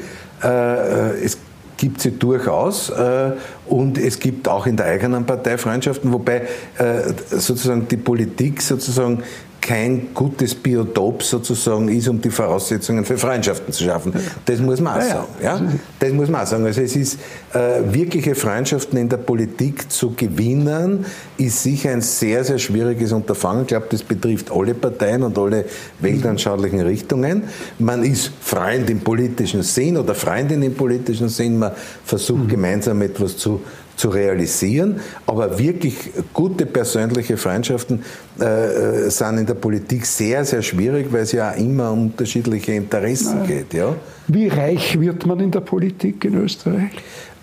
Äh, 0.43 1.23
es 1.23 1.37
gibt 1.81 1.99
sie 1.99 2.11
durchaus 2.11 2.91
äh, 2.91 3.31
und 3.65 3.97
es 3.97 4.19
gibt 4.19 4.47
auch 4.47 4.67
in 4.67 4.77
der 4.77 4.85
eigenen 4.85 5.25
Partei 5.25 5.57
Freundschaften, 5.57 6.13
wobei 6.13 6.43
äh, 6.77 7.11
sozusagen 7.31 7.87
die 7.87 7.97
Politik 7.97 8.61
sozusagen 8.61 9.23
kein 9.61 10.13
gutes 10.13 10.55
Biotop 10.55 11.21
sozusagen 11.21 11.87
ist, 11.87 12.07
um 12.07 12.19
die 12.19 12.31
Voraussetzungen 12.31 13.05
für 13.05 13.17
Freundschaften 13.17 13.71
zu 13.71 13.83
schaffen. 13.83 14.13
Das 14.45 14.59
muss 14.59 14.81
man 14.81 14.99
auch 14.99 15.03
sagen. 15.03 15.27
Ja? 15.41 15.61
Das 15.99 16.11
muss 16.11 16.29
man 16.29 16.41
auch 16.41 16.47
sagen. 16.47 16.65
Also 16.65 16.81
es 16.81 16.95
ist 16.95 17.19
äh, 17.53 17.81
wirkliche 17.93 18.33
Freundschaften 18.33 18.97
in 18.97 19.07
der 19.07 19.17
Politik 19.17 19.91
zu 19.91 20.11
gewinnen, 20.11 21.05
ist 21.37 21.61
sicher 21.61 21.91
ein 21.91 22.01
sehr, 22.01 22.43
sehr 22.43 22.57
schwieriges 22.57 23.11
Unterfangen. 23.11 23.61
Ich 23.61 23.67
glaube, 23.67 23.85
das 23.89 24.01
betrifft 24.01 24.51
alle 24.51 24.73
Parteien 24.73 25.21
und 25.21 25.37
alle 25.37 25.65
weltanschaulichen 25.99 26.81
Richtungen. 26.81 27.43
Man 27.77 28.03
ist 28.03 28.31
Freund 28.41 28.89
im 28.89 29.01
politischen 29.01 29.61
Sinn 29.61 29.95
oder 29.95 30.15
Freundin 30.15 30.63
im 30.63 30.73
politischen 30.73 31.29
Sinn. 31.29 31.59
Man 31.59 31.71
versucht 32.03 32.45
mhm. 32.45 32.47
gemeinsam 32.47 33.01
etwas 33.03 33.37
zu 33.37 33.61
zu 34.01 34.09
realisieren. 34.09 34.99
Aber 35.27 35.59
wirklich 35.59 35.95
gute 36.33 36.65
persönliche 36.65 37.37
Freundschaften 37.37 38.03
äh, 38.39 39.09
sind 39.09 39.37
in 39.37 39.45
der 39.45 39.53
Politik 39.53 40.05
sehr, 40.07 40.43
sehr 40.43 40.63
schwierig, 40.63 41.07
weil 41.11 41.21
es 41.21 41.31
ja 41.31 41.51
immer 41.51 41.91
um 41.91 42.07
unterschiedliche 42.07 42.73
Interessen 42.73 43.39
Nein. 43.39 43.47
geht. 43.47 43.73
Ja? 43.73 43.95
Wie 44.27 44.47
reich 44.47 44.99
wird 44.99 45.25
man 45.27 45.39
in 45.39 45.51
der 45.51 45.61
Politik 45.61 46.25
in 46.25 46.35
Österreich? 46.35 46.91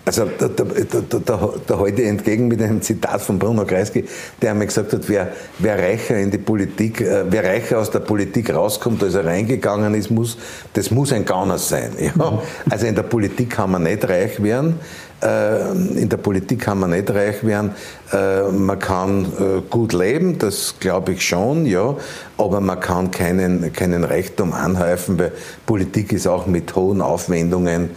Also 0.05 0.25
da, 0.25 0.47
da, 0.47 0.63
da, 0.63 1.19
da, 1.19 1.49
da 1.67 1.79
halte 1.79 2.01
ich 2.01 2.07
entgegen 2.07 2.47
mit 2.47 2.61
einem 2.61 2.81
Zitat 2.81 3.21
von 3.21 3.37
Bruno 3.37 3.63
Kreisky, 3.63 4.05
der 4.41 4.51
einmal 4.51 4.65
gesagt 4.65 4.91
hat, 4.91 5.07
wer, 5.07 5.33
wer 5.59 5.77
reicher 5.77 6.17
in 6.17 6.31
die 6.31 6.39
Politik, 6.39 7.01
äh, 7.01 7.25
wer 7.29 7.43
reicher 7.43 7.77
aus 7.77 7.91
der 7.91 7.99
Politik 7.99 8.51
rauskommt, 8.51 9.03
als 9.03 9.13
er 9.13 9.25
reingegangen 9.25 9.93
ist, 9.93 10.09
muss, 10.09 10.37
das 10.73 10.89
muss 10.89 11.13
ein 11.13 11.25
Gauner 11.25 11.59
sein. 11.59 11.91
Ja? 11.99 12.31
Mhm. 12.31 12.39
Also 12.71 12.87
in 12.87 12.95
der 12.95 13.03
Politik 13.03 13.51
kann 13.51 13.71
man 13.71 13.83
nicht 13.83 14.09
reich 14.09 14.41
werden. 14.41 14.79
Äh, 15.21 15.71
in 15.71 16.07
der 16.07 16.17
Politik 16.17 16.61
kann 16.61 16.79
man 16.79 16.91
nicht 16.91 17.09
reich 17.09 17.43
werden. 17.43 17.71
Äh, 18.13 18.43
man 18.51 18.79
kann 18.79 19.25
äh, 19.25 19.61
gut 19.69 19.93
leben, 19.93 20.37
das 20.39 20.75
glaube 20.79 21.13
ich 21.13 21.27
schon, 21.27 21.65
ja, 21.65 21.95
aber 22.37 22.61
man 22.61 22.79
kann 22.79 23.11
keinen, 23.11 23.73
keinen 23.73 24.03
Reichtum 24.05 24.53
anhäufen, 24.53 25.19
weil 25.19 25.33
Politik 25.65 26.13
ist 26.13 26.27
auch 26.27 26.45
mit 26.47 26.75
hohen 26.75 27.01
Aufwendungen 27.01 27.89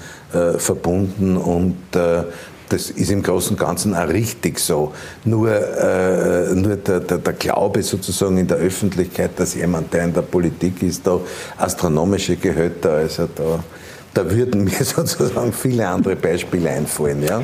verbunden 0.57 1.37
und 1.37 1.77
das 2.73 2.89
ist 2.89 3.11
im 3.11 3.23
Großen 3.23 3.51
und 3.51 3.61
Ganzen 3.61 3.95
auch 3.95 4.09
richtig 4.09 4.59
so. 4.59 4.95
Nur, 5.27 5.51
äh, 5.51 6.55
nur 6.55 6.77
der, 6.77 7.01
der, 7.01 7.19
der, 7.19 7.33
Glaube 7.35 7.83
sozusagen 7.83 8.39
in 8.39 8.49
der 8.49 8.57
Öffentlichkeit, 8.57 9.33
dass 9.37 9.55
jemand, 9.55 9.93
der 9.93 10.05
in 10.05 10.15
der 10.15 10.23
Politik 10.23 10.83
ist, 10.83 11.07
da 11.07 11.21
astronomische 11.59 12.37
Gehälter, 12.37 12.93
also 12.93 13.29
da 13.35 13.63
da 14.15 14.31
würden 14.31 14.65
mir 14.65 14.71
sozusagen 14.85 15.53
viele 15.53 15.89
andere 15.89 16.17
Beispiele 16.17 16.71
einfallen. 16.71 17.23
Ja? 17.23 17.43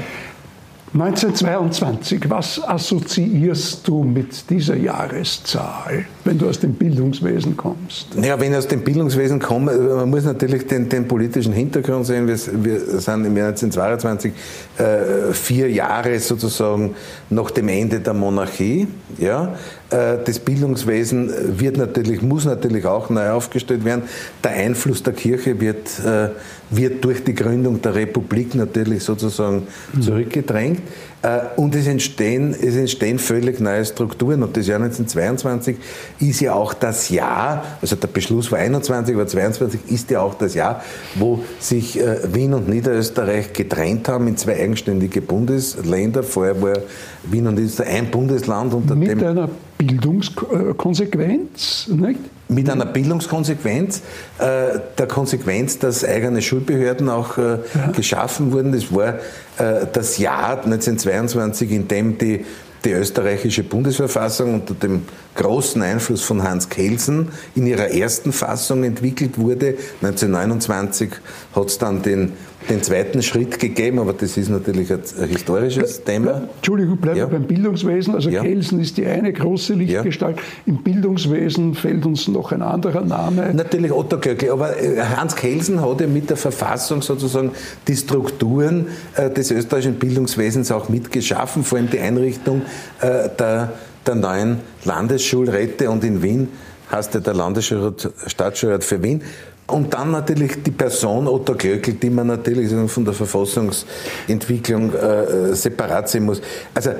1922, 0.94 2.30
was 2.30 2.62
assoziierst 2.66 3.86
du 3.86 4.02
mit 4.04 4.48
dieser 4.48 4.76
Jahreszahl, 4.76 6.06
wenn 6.28 6.38
du 6.38 6.46
aus 6.46 6.60
dem 6.60 6.74
Bildungswesen 6.74 7.56
kommst? 7.56 8.08
Ja, 8.22 8.38
wenn 8.38 8.52
ich 8.52 8.58
aus 8.58 8.68
dem 8.68 8.82
Bildungswesen 8.82 9.40
komme, 9.40 9.72
man 9.72 10.10
muss 10.10 10.24
natürlich 10.24 10.66
den, 10.66 10.86
den 10.86 11.08
politischen 11.08 11.54
Hintergrund 11.54 12.04
sehen. 12.04 12.28
Wir, 12.28 12.36
wir, 12.62 13.00
sind 13.00 13.24
im 13.24 13.34
Jahr 13.34 13.48
1922 13.48 14.32
äh, 14.76 15.32
vier 15.32 15.70
Jahre 15.70 16.18
sozusagen 16.20 16.94
nach 17.30 17.50
dem 17.50 17.68
Ende 17.68 18.00
der 18.00 18.12
Monarchie. 18.12 18.88
Ja? 19.16 19.54
Äh, 19.88 20.18
das 20.22 20.38
Bildungswesen 20.38 21.58
wird 21.58 21.78
natürlich, 21.78 22.20
muss 22.20 22.44
natürlich 22.44 22.84
auch 22.84 23.08
neu 23.08 23.30
aufgestellt 23.30 23.86
werden. 23.86 24.02
Der 24.44 24.50
Einfluss 24.50 25.02
der 25.02 25.14
Kirche 25.14 25.58
wird, 25.58 25.98
äh, 26.04 26.28
wird 26.68 27.02
durch 27.04 27.24
die 27.24 27.34
Gründung 27.34 27.80
der 27.80 27.94
Republik 27.94 28.54
natürlich 28.54 29.02
sozusagen 29.02 29.66
mhm. 29.94 30.02
zurückgedrängt. 30.02 30.82
Äh, 31.22 31.40
und 31.56 31.74
es 31.74 31.86
entstehen, 31.86 32.54
es 32.54 32.76
entstehen 32.76 33.18
völlig 33.18 33.60
neue 33.60 33.84
Strukturen. 33.84 34.42
Und 34.42 34.56
das 34.56 34.66
Jahr 34.66 34.80
1922 34.80 35.76
ist 36.20 36.40
ja 36.40 36.54
auch 36.54 36.74
das 36.74 37.08
Jahr, 37.08 37.64
also 37.80 37.96
der 37.96 38.08
Beschluss 38.08 38.52
war 38.52 38.58
21, 38.58 39.14
aber 39.14 39.26
22 39.26 39.80
ist 39.88 40.10
ja 40.10 40.20
auch 40.20 40.34
das 40.34 40.54
Jahr, 40.54 40.82
wo 41.16 41.40
sich 41.58 41.98
Wien 42.32 42.54
und 42.54 42.68
Niederösterreich 42.68 43.52
getrennt 43.52 44.08
haben 44.08 44.28
in 44.28 44.36
zwei 44.36 44.60
eigenständige 44.60 45.20
Bundesländer. 45.20 46.22
Vorher 46.22 46.60
war 46.62 46.78
Wien 47.24 47.46
und 47.46 47.54
Niederösterreich 47.54 47.96
ein 47.96 48.10
Bundesland 48.10 48.74
unter 48.74 48.94
Mit 48.94 49.10
dem. 49.10 49.24
einer 49.24 49.48
Bildungskonsequenz, 49.78 51.88
nicht? 51.88 52.20
Mit 52.48 52.70
einer 52.70 52.86
Bildungskonsequenz, 52.86 54.02
äh, 54.38 54.78
der 54.96 55.06
Konsequenz, 55.06 55.78
dass 55.78 56.04
eigene 56.04 56.42
Schulbehörden 56.42 57.08
auch 57.08 57.36
äh, 57.38 57.58
ja. 57.74 57.90
geschaffen 57.94 58.52
wurden. 58.52 58.72
Das 58.72 58.92
war 58.92 59.14
äh, 59.58 59.86
das 59.92 60.18
Jahr 60.18 60.62
1922, 60.64 61.70
in 61.70 61.88
dem 61.88 62.18
die 62.18 62.44
die 62.84 62.92
österreichische 62.92 63.64
Bundesverfassung 63.64 64.54
unter 64.54 64.74
dem 64.74 65.02
großen 65.34 65.82
Einfluss 65.82 66.22
von 66.22 66.42
Hans 66.42 66.68
Kelsen 66.68 67.28
in 67.54 67.66
ihrer 67.66 67.90
ersten 67.90 68.32
Fassung 68.32 68.84
entwickelt 68.84 69.38
wurde. 69.38 69.74
1929 70.00 71.10
hat 71.54 71.66
es 71.66 71.78
dann 71.78 72.02
den, 72.02 72.32
den 72.70 72.82
zweiten 72.82 73.22
Schritt 73.22 73.58
gegeben, 73.58 73.98
aber 73.98 74.12
das 74.12 74.36
ist 74.36 74.48
natürlich 74.48 74.92
ein, 74.92 75.00
ein 75.20 75.28
historisches 75.28 76.04
Thema. 76.04 76.42
Entschuldigung, 76.56 76.98
bleiben 76.98 77.16
wir 77.16 77.24
ja. 77.24 77.28
beim 77.28 77.44
Bildungswesen. 77.44 78.14
Also 78.14 78.30
ja. 78.30 78.42
Kelsen 78.42 78.80
ist 78.80 78.96
die 78.96 79.06
eine 79.06 79.32
große 79.32 79.74
Lichtgestalt. 79.74 80.36
Ja. 80.36 80.42
Im 80.66 80.82
Bildungswesen 80.82 81.74
fällt 81.74 82.06
uns 82.06 82.28
noch 82.28 82.52
ein 82.52 82.62
anderer 82.62 83.04
Name. 83.04 83.52
Natürlich 83.54 83.92
Otto 83.92 84.18
Göckl, 84.18 84.50
aber 84.50 84.80
äh, 84.80 85.00
Hans 85.00 85.36
Kelsen 85.36 85.80
hat 85.80 86.00
ja 86.00 86.06
mit 86.06 86.30
der 86.30 86.36
Verfassung 86.36 87.02
sozusagen 87.02 87.52
die 87.86 87.96
Strukturen 87.96 88.86
äh, 89.14 89.30
des 89.30 89.50
österreichischen 89.50 89.94
Bildungswesens 89.98 90.70
auch 90.70 90.88
mitgeschaffen, 90.88 91.64
vor 91.64 91.78
allem 91.78 91.90
die 91.90 92.00
Einrichtung 92.00 92.62
äh, 93.00 93.28
der 93.38 93.72
der 94.08 94.14
neuen 94.14 94.60
Landesschulräte 94.84 95.90
und 95.90 96.02
in 96.02 96.22
Wien 96.22 96.48
heißt 96.90 97.14
ja 97.14 97.20
der 97.20 97.34
Landesschulrat, 97.34 98.10
Staatsschulrat 98.26 98.82
für 98.82 99.02
Wien. 99.02 99.22
Und 99.68 99.92
dann 99.92 100.10
natürlich 100.10 100.62
die 100.62 100.70
Person 100.70 101.26
Otto 101.26 101.54
Glöckl, 101.54 101.92
die 101.92 102.08
man 102.08 102.26
natürlich 102.26 102.70
von 102.90 103.04
der 103.04 103.12
Verfassungsentwicklung 103.12 104.94
äh, 104.94 105.54
separat 105.54 106.08
sehen 106.08 106.24
muss. 106.24 106.40
Also 106.74 106.92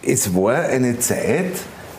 es 0.00 0.32
war 0.32 0.54
eine 0.54 0.98
Zeit, 1.00 1.52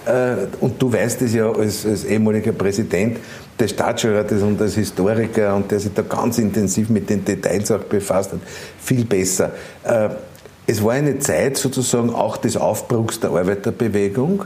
äh, 0.05 0.47
und 0.61 0.81
du 0.81 0.91
weißt 0.91 1.23
es 1.23 1.33
ja 1.33 1.51
als, 1.51 1.85
als 1.85 2.05
ehemaliger 2.05 2.53
Präsident 2.53 3.17
des 3.59 3.71
Staatsschulrates 3.71 4.41
und 4.43 4.61
als 4.61 4.75
Historiker 4.75 5.53
und 5.55 5.69
der 5.69 5.79
sich 5.79 5.93
da 5.93 6.03
ganz 6.03 6.37
intensiv 6.37 6.89
mit 6.89 7.09
den 7.09 7.25
Details 7.25 7.69
auch 7.71 7.83
befasst 7.83 8.31
hat, 8.31 8.39
viel 8.79 9.03
besser. 9.03 9.51
Äh, 9.83 10.09
es 10.67 10.83
war 10.83 10.93
eine 10.93 11.19
Zeit 11.19 11.57
sozusagen 11.57 12.11
auch 12.11 12.37
des 12.37 12.55
Aufbruchs 12.55 13.19
der 13.19 13.31
Arbeiterbewegung. 13.31 14.45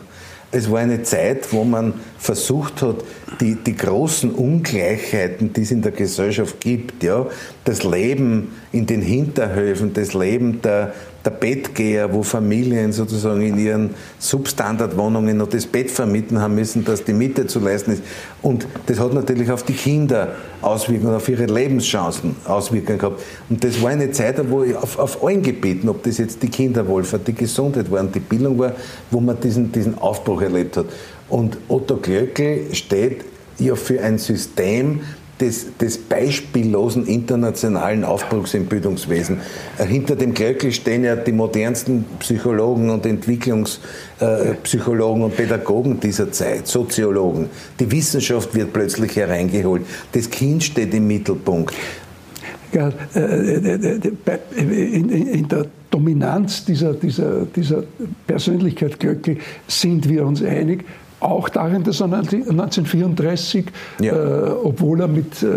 Es 0.51 0.71
war 0.71 0.79
eine 0.79 1.03
Zeit, 1.03 1.53
wo 1.53 1.63
man 1.63 1.93
versucht 2.17 2.81
hat, 2.81 3.03
die, 3.39 3.55
die 3.55 3.75
großen 3.75 4.31
Ungleichheiten, 4.31 5.53
die 5.53 5.61
es 5.61 5.71
in 5.71 5.81
der 5.81 5.91
Gesellschaft 5.91 6.59
gibt, 6.59 7.03
ja, 7.03 7.27
das 7.65 7.83
Leben 7.83 8.53
in 8.71 8.87
den 8.87 9.01
Hinterhöfen, 9.01 9.93
das 9.93 10.13
Leben 10.13 10.61
der, 10.61 10.93
der 11.29 11.37
Bettgeher, 11.37 12.13
wo 12.13 12.23
Familien 12.23 12.91
sozusagen 12.91 13.41
in 13.41 13.57
ihren 13.57 13.89
Substandardwohnungen 14.17 15.37
noch 15.37 15.47
das 15.47 15.65
Bett 15.65 15.91
vermieten 15.91 16.41
haben 16.41 16.55
müssen, 16.55 16.83
dass 16.83 17.03
die 17.03 17.13
Miete 17.13 17.45
zu 17.47 17.59
leisten 17.59 17.93
ist. 17.93 18.03
Und 18.41 18.67
das 18.87 18.99
hat 18.99 19.13
natürlich 19.13 19.51
auf 19.51 19.63
die 19.63 19.73
Kinder 19.73 20.35
Auswirkungen, 20.61 21.15
auf 21.15 21.29
ihre 21.29 21.45
Lebenschancen 21.45 22.35
Auswirkungen 22.45 22.97
gehabt. 22.97 23.21
Und 23.49 23.63
das 23.63 23.81
war 23.81 23.91
eine 23.91 24.11
Zeit, 24.11 24.37
wo 24.49 24.63
auf, 24.75 24.97
auf 24.97 25.23
allen 25.23 25.41
Gebieten, 25.41 25.87
ob 25.89 26.03
das 26.03 26.17
jetzt 26.17 26.41
die 26.41 26.49
Kinderwohlfahrt, 26.49 27.27
die 27.27 27.35
Gesundheit 27.35 27.91
war 27.91 28.01
und 28.01 28.13
die 28.13 28.19
Bildung 28.19 28.57
war, 28.57 28.73
wo 29.11 29.19
man 29.19 29.39
diesen, 29.39 29.71
diesen 29.71 29.97
Aufbruch 29.97 30.41
erlebt 30.41 30.77
hat. 30.77 30.85
Und 31.29 31.57
Otto 31.67 31.97
Glöckl 31.97 32.73
steht 32.73 33.23
ja 33.59 33.75
für 33.75 34.01
ein 34.01 34.17
System, 34.17 35.01
des, 35.39 35.77
des 35.77 35.97
beispiellosen 35.97 37.07
internationalen 37.07 38.03
Aufbruchs 38.03 38.53
im 38.53 38.65
Bildungswesen. 38.65 39.39
Äh, 39.77 39.85
hinter 39.85 40.15
dem 40.15 40.33
Glöckl 40.33 40.71
stehen 40.71 41.03
ja 41.03 41.15
die 41.15 41.31
modernsten 41.31 42.05
Psychologen 42.19 42.89
und 42.89 43.05
Entwicklungspsychologen 43.05 45.21
äh, 45.21 45.25
und 45.25 45.37
Pädagogen 45.37 45.99
dieser 45.99 46.31
Zeit, 46.31 46.67
Soziologen. 46.67 47.49
Die 47.79 47.91
Wissenschaft 47.91 48.55
wird 48.55 48.73
plötzlich 48.73 49.15
hereingeholt. 49.15 49.83
Das 50.11 50.29
Kind 50.29 50.63
steht 50.63 50.93
im 50.93 51.07
Mittelpunkt. 51.07 51.73
Ja, 52.71 52.91
äh, 53.15 53.99
in, 54.55 55.47
der 55.47 55.65
Dominanz 55.89 56.65
dieser, 56.65 56.93
dieser, 56.93 57.45
dieser 57.45 57.83
Persönlichkeit 58.27 58.99
Glöckl 58.99 59.37
sind 59.67 60.07
wir 60.07 60.25
uns 60.25 60.43
einig 60.43 60.85
auch 61.19 61.49
darin, 61.49 61.83
dass 61.83 62.01
er 62.01 62.05
1934, 62.05 63.65
ja. 63.99 64.13
äh, 64.13 64.51
obwohl 64.63 65.01
er 65.01 65.07
mit, 65.07 65.43
äh, 65.43 65.47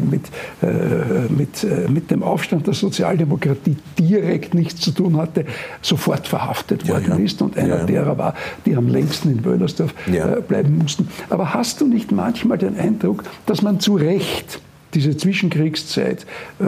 mit, 0.00 0.22
äh, 0.62 1.32
mit, 1.32 1.64
äh, 1.64 1.90
mit 1.90 2.10
dem 2.10 2.22
Aufstand 2.22 2.66
der 2.66 2.74
Sozialdemokratie 2.74 3.76
direkt 3.98 4.54
nichts 4.54 4.80
zu 4.80 4.90
tun 4.92 5.16
hatte, 5.16 5.44
sofort 5.82 6.26
verhaftet 6.26 6.88
worden 6.88 7.06
ja, 7.08 7.16
ja. 7.16 7.24
ist 7.24 7.40
und 7.42 7.56
einer 7.56 7.84
derer 7.84 8.18
war, 8.18 8.34
die 8.66 8.76
am 8.76 8.88
längsten 8.88 9.30
in 9.30 9.44
Wöhlersdorf 9.44 9.94
äh, 10.08 10.40
bleiben 10.40 10.78
mussten. 10.78 11.08
Aber 11.28 11.54
hast 11.54 11.80
du 11.80 11.86
nicht 11.86 12.12
manchmal 12.12 12.58
den 12.58 12.78
Eindruck, 12.78 13.24
dass 13.46 13.62
man 13.62 13.80
zu 13.80 13.94
Recht 13.94 14.60
diese 14.94 15.16
Zwischenkriegszeit 15.16 16.26
äh, 16.58 16.64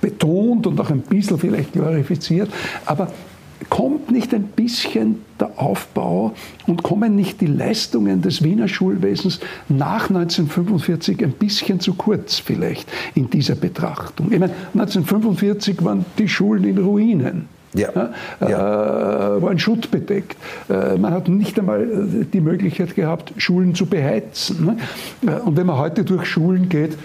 betont 0.00 0.66
und 0.66 0.80
auch 0.80 0.90
ein 0.90 1.00
bisschen 1.00 1.38
vielleicht 1.38 1.72
glorifiziert, 1.72 2.50
aber 2.86 3.08
kommt 3.68 4.10
nicht 4.10 4.32
ein 4.34 4.44
bisschen 4.44 5.22
der 5.40 5.50
Aufbau 5.56 6.34
und 6.66 6.82
kommen 6.82 7.16
nicht 7.16 7.40
die 7.40 7.46
Leistungen 7.46 8.22
des 8.22 8.42
Wiener 8.42 8.68
Schulwesens 8.68 9.40
nach 9.68 10.08
1945 10.08 11.22
ein 11.22 11.32
bisschen 11.32 11.80
zu 11.80 11.94
kurz 11.94 12.38
vielleicht 12.38 12.90
in 13.14 13.30
dieser 13.30 13.54
Betrachtung? 13.54 14.32
Ich 14.32 14.38
meine, 14.38 14.52
1945 14.74 15.84
waren 15.84 16.04
die 16.18 16.28
Schulen 16.28 16.64
in 16.64 16.78
Ruinen. 16.78 17.48
Ja. 17.74 18.12
ja. 18.40 19.36
Äh, 19.36 19.42
waren 19.42 19.58
schuttbedeckt. 19.58 20.36
Äh, 20.70 20.96
man 20.96 21.12
hat 21.12 21.28
nicht 21.28 21.58
einmal 21.58 21.82
äh, 21.82 22.24
die 22.24 22.40
Möglichkeit 22.40 22.94
gehabt, 22.94 23.32
Schulen 23.36 23.74
zu 23.74 23.86
beheizen. 23.86 24.64
Ne? 24.64 24.76
Äh, 25.26 25.40
und 25.40 25.56
wenn 25.56 25.66
man 25.66 25.76
heute 25.76 26.04
durch 26.04 26.24
Schulen 26.26 26.68
geht, 26.70 26.96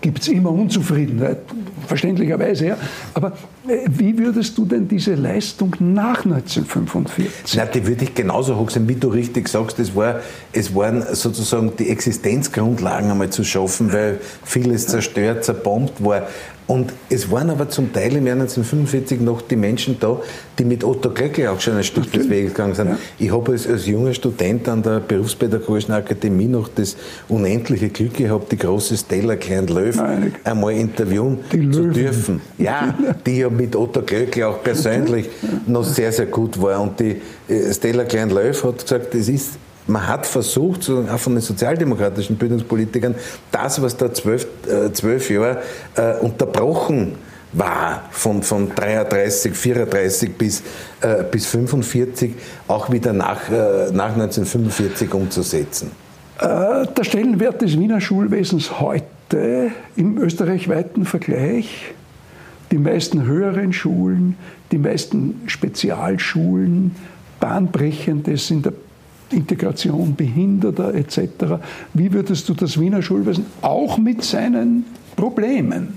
gibt 0.00 0.22
es 0.22 0.28
immer 0.28 0.50
Unzufriedenheit, 0.50 1.38
verständlicherweise. 1.86 2.68
Ja. 2.68 2.76
Aber 3.14 3.32
äh, 3.66 3.86
wie 3.88 4.16
würdest 4.16 4.56
du 4.56 4.64
denn 4.64 4.86
diese 4.86 5.14
Leistung 5.14 5.74
nach 5.80 6.24
1945? 6.24 7.26
Na, 7.56 7.66
die 7.66 7.86
würde 7.86 8.04
ich 8.04 8.14
genauso 8.14 8.56
hoch 8.56 8.70
sehen, 8.70 8.88
wie 8.88 8.94
du 8.94 9.08
richtig 9.08 9.48
sagst. 9.48 9.78
Es, 9.78 9.94
war, 9.96 10.20
es 10.52 10.74
waren 10.74 11.02
sozusagen 11.14 11.72
die 11.76 11.90
Existenzgrundlagen 11.90 13.10
einmal 13.10 13.30
zu 13.30 13.44
schaffen, 13.44 13.92
weil 13.92 14.20
vieles 14.44 14.86
zerstört, 14.86 15.44
zerbombt 15.44 16.04
war. 16.04 16.26
Und 16.68 16.92
es 17.08 17.30
waren 17.30 17.48
aber 17.48 17.70
zum 17.70 17.94
Teil 17.94 18.14
im 18.16 18.26
Jahr 18.26 18.36
1945 18.36 19.22
noch 19.22 19.40
die 19.40 19.56
Menschen 19.56 19.96
da, 19.98 20.20
die 20.58 20.66
mit 20.66 20.84
Otto 20.84 21.08
Glöckl 21.08 21.46
auch 21.46 21.58
schon 21.60 21.78
ein 21.78 21.82
Stück 21.82 22.12
des 22.12 22.28
Weges 22.28 22.52
gegangen 22.52 22.74
sind. 22.74 22.88
Ja. 22.90 22.98
Ich 23.18 23.32
habe 23.32 23.52
als, 23.52 23.66
als 23.66 23.86
junger 23.86 24.12
Student 24.12 24.68
an 24.68 24.82
der 24.82 25.00
Berufspädagogischen 25.00 25.94
Akademie 25.94 26.46
noch 26.46 26.68
das 26.68 26.98
unendliche 27.26 27.88
Glück 27.88 28.18
gehabt, 28.18 28.52
die 28.52 28.58
große 28.58 28.98
Stella 28.98 29.36
Klein-Löw 29.36 29.98
einmal 30.44 30.74
interviewen 30.74 31.38
zu 31.50 31.88
dürfen. 31.88 32.42
Ja, 32.58 32.94
die 33.26 33.38
ja 33.38 33.48
mit 33.48 33.74
Otto 33.74 34.02
Glöckl 34.02 34.42
auch 34.42 34.62
persönlich 34.62 35.30
noch 35.66 35.84
sehr, 35.84 36.12
sehr 36.12 36.26
gut 36.26 36.60
war. 36.60 36.82
Und 36.82 37.00
die 37.00 37.16
äh, 37.48 37.72
Stella 37.72 38.04
Klein-Löw 38.04 38.62
hat 38.64 38.82
gesagt, 38.82 39.14
es 39.14 39.30
ist 39.30 39.52
man 39.88 40.06
hat 40.06 40.26
versucht, 40.26 40.88
auch 40.90 41.18
von 41.18 41.34
den 41.34 41.42
sozialdemokratischen 41.42 42.36
Bildungspolitikern, 42.36 43.14
das, 43.50 43.80
was 43.82 43.96
da 43.96 44.12
zwölf, 44.12 44.46
äh, 44.66 44.92
zwölf 44.92 45.30
Jahre 45.30 45.62
äh, 45.96 46.16
unterbrochen 46.18 47.14
war, 47.52 48.02
von, 48.10 48.42
von 48.42 48.74
33, 48.74 49.54
34 49.54 50.36
bis, 50.36 50.62
äh, 51.00 51.24
bis 51.24 51.46
45, 51.46 52.34
auch 52.68 52.90
wieder 52.92 53.12
nach, 53.12 53.50
äh, 53.50 53.90
nach 53.90 54.12
1945 54.12 55.12
umzusetzen. 55.14 55.90
Äh, 56.38 56.86
der 56.86 57.04
Stellenwert 57.04 57.62
des 57.62 57.78
Wiener 57.78 58.00
Schulwesens 58.00 58.80
heute 58.80 59.72
im 59.96 60.18
österreichweiten 60.18 61.04
Vergleich, 61.06 61.94
die 62.70 62.78
meisten 62.78 63.24
höheren 63.24 63.72
Schulen, 63.72 64.36
die 64.70 64.78
meisten 64.78 65.42
Spezialschulen, 65.46 66.94
bahnbrechendes 67.40 68.50
in 68.50 68.62
der 68.62 68.72
Integration 69.30 70.14
Behinderter 70.14 70.94
etc. 70.94 71.60
Wie 71.94 72.12
würdest 72.12 72.48
du 72.48 72.54
das 72.54 72.78
Wiener 72.80 73.02
Schulwesen 73.02 73.46
auch 73.62 73.98
mit 73.98 74.22
seinen 74.22 74.84
Problemen, 75.16 75.94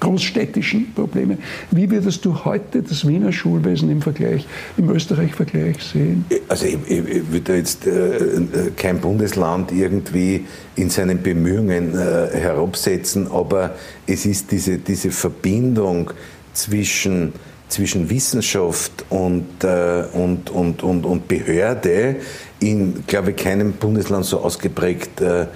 großstädtischen 0.00 0.92
Problemen, 0.94 1.38
wie 1.70 1.90
würdest 1.90 2.24
du 2.24 2.44
heute 2.44 2.82
das 2.82 3.06
Wiener 3.06 3.32
Schulwesen 3.32 3.90
im 3.90 4.00
Vergleich, 4.00 4.46
im 4.76 4.90
Österreich-Vergleich 4.90 5.82
sehen? 5.82 6.24
Also 6.48 6.66
ich, 6.66 6.78
ich 6.88 7.30
würde 7.30 7.56
jetzt 7.56 7.86
äh, 7.86 8.40
kein 8.76 8.98
Bundesland 8.98 9.72
irgendwie 9.72 10.46
in 10.76 10.90
seinen 10.90 11.22
Bemühungen 11.22 11.94
äh, 11.94 12.28
herabsetzen, 12.32 13.30
aber 13.30 13.74
es 14.06 14.26
ist 14.26 14.50
diese, 14.50 14.78
diese 14.78 15.10
Verbindung 15.10 16.10
zwischen 16.54 17.32
zwischen 17.70 18.10
Wissenschaft 18.10 19.04
und, 19.08 19.64
äh, 19.64 20.04
und, 20.12 20.50
und, 20.50 20.82
und, 20.82 21.06
und 21.06 21.28
Behörde 21.28 22.16
in, 22.58 23.04
glaube 23.06 23.30
ich, 23.30 23.36
keinem 23.36 23.72
Bundesland 23.72 24.26
so 24.26 24.40
ausgeprägt 24.40 25.20
äh, 25.20 25.42
äh, 25.42 25.46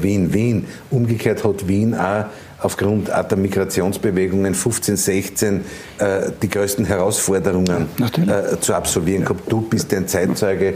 wie 0.00 0.14
in 0.14 0.32
Wien. 0.32 0.66
Umgekehrt 0.90 1.44
hat 1.44 1.68
Wien 1.68 1.94
auch 1.94 2.24
aufgrund 2.60 3.08
der 3.08 3.36
Migrationsbewegungen 3.36 4.54
15, 4.54 4.96
16 4.96 5.64
äh, 5.98 6.30
die 6.40 6.48
größten 6.48 6.84
Herausforderungen 6.84 7.88
äh, 8.00 8.58
zu 8.60 8.74
absolvieren 8.74 9.24
gehabt. 9.24 9.50
Du 9.50 9.60
bist 9.62 9.92
ein 9.94 10.06
Zeitzeuge 10.06 10.68
äh, 10.68 10.74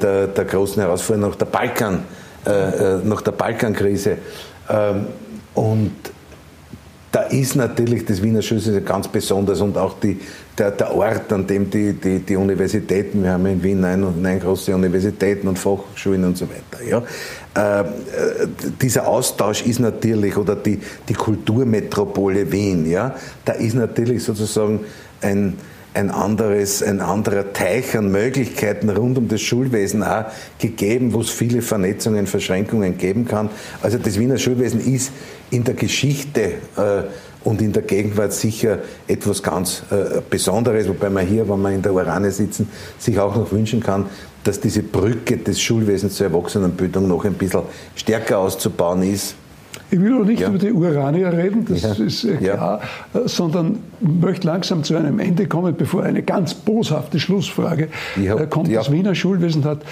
der, 0.00 0.26
der, 0.28 0.44
großen 0.44 0.82
Herausforderungen 0.82 1.30
nach 1.30 1.38
der 1.38 1.46
Balkan, 1.46 2.04
äh, 2.46 2.50
äh, 2.50 3.04
nach 3.04 3.22
der 3.22 3.32
Balkankrise. 3.32 4.18
Ähm, 4.68 5.06
und 5.54 5.92
da 7.14 7.22
ist 7.22 7.54
natürlich 7.54 8.04
das 8.04 8.20
Wiener 8.20 8.42
Schulsystem 8.42 8.84
ganz 8.84 9.06
besonders 9.06 9.60
und 9.60 9.78
auch 9.78 10.00
die, 10.00 10.18
der, 10.58 10.72
der 10.72 10.92
Ort, 10.92 11.32
an 11.32 11.46
dem 11.46 11.70
die, 11.70 11.92
die, 11.92 12.18
die 12.18 12.34
Universitäten, 12.34 13.22
wir 13.22 13.30
haben 13.30 13.46
in 13.46 13.62
Wien 13.62 13.80
neun, 13.80 14.20
neun 14.20 14.40
große 14.40 14.74
Universitäten 14.74 15.46
und 15.46 15.56
Fachschulen 15.56 16.24
und 16.24 16.36
so 16.36 16.48
weiter. 16.48 16.82
Ja. 16.84 17.02
Äh, 17.54 17.84
dieser 18.82 19.06
Austausch 19.06 19.64
ist 19.64 19.78
natürlich, 19.78 20.36
oder 20.36 20.56
die, 20.56 20.80
die 21.08 21.14
Kulturmetropole 21.14 22.50
Wien, 22.50 22.90
ja, 22.90 23.14
da 23.44 23.52
ist 23.52 23.74
natürlich 23.74 24.24
sozusagen 24.24 24.80
ein, 25.20 25.56
ein, 25.94 26.10
anderes, 26.10 26.82
ein 26.82 27.00
anderer 27.00 27.52
Teich 27.52 27.96
an 27.96 28.10
Möglichkeiten 28.10 28.90
rund 28.90 29.16
um 29.16 29.28
das 29.28 29.40
Schulwesen 29.40 30.02
auch 30.02 30.24
gegeben, 30.58 31.12
wo 31.12 31.20
es 31.20 31.30
viele 31.30 31.62
Vernetzungen, 31.62 32.26
Verschränkungen 32.26 32.98
geben 32.98 33.26
kann. 33.26 33.48
Also 33.80 33.98
das 33.98 34.18
Wiener 34.18 34.36
Schulwesen 34.36 34.80
ist 34.80 35.12
in 35.50 35.62
der 35.62 35.74
Geschichte 35.74 36.54
äh, 36.76 37.04
und 37.44 37.62
in 37.62 37.72
der 37.72 37.82
Gegenwart 37.82 38.32
sicher 38.32 38.78
etwas 39.06 39.42
ganz 39.42 39.84
äh, 39.90 40.20
Besonderes, 40.28 40.88
wobei 40.88 41.10
man 41.10 41.26
hier, 41.26 41.48
wenn 41.48 41.62
wir 41.62 41.70
in 41.70 41.82
der 41.82 41.94
Urane 41.94 42.32
sitzen, 42.32 42.68
sich 42.98 43.18
auch 43.18 43.36
noch 43.36 43.52
wünschen 43.52 43.80
kann, 43.80 44.06
dass 44.42 44.60
diese 44.60 44.82
Brücke 44.82 45.38
des 45.38 45.60
Schulwesens 45.60 46.16
zur 46.16 46.26
Erwachsenenbildung 46.26 47.06
noch 47.06 47.24
ein 47.24 47.34
bisschen 47.34 47.62
stärker 47.94 48.38
auszubauen 48.38 49.02
ist. 49.02 49.36
Ich 49.94 50.00
will 50.00 50.12
auch 50.20 50.24
nicht 50.24 50.40
ja. 50.40 50.48
über 50.48 50.58
die 50.58 50.72
Uranier 50.72 51.32
reden, 51.32 51.64
das 51.66 51.82
ja. 51.82 51.92
ist 51.92 52.24
äh, 52.24 52.34
klar, 52.34 52.80
ja. 53.14 53.20
Äh, 53.20 53.28
sondern 53.28 53.78
möchte 54.00 54.44
langsam 54.44 54.82
zu 54.82 54.96
einem 54.96 55.20
Ende 55.20 55.46
kommen, 55.46 55.72
bevor 55.76 56.02
eine 56.02 56.24
ganz 56.24 56.52
boshafte 56.52 57.20
Schlussfrage 57.20 57.90
hab, 58.28 58.40
äh, 58.40 58.46
kommt. 58.48 58.74
Das 58.74 58.90
Wiener 58.90 59.14
Schulwesen 59.14 59.64
hat 59.64 59.82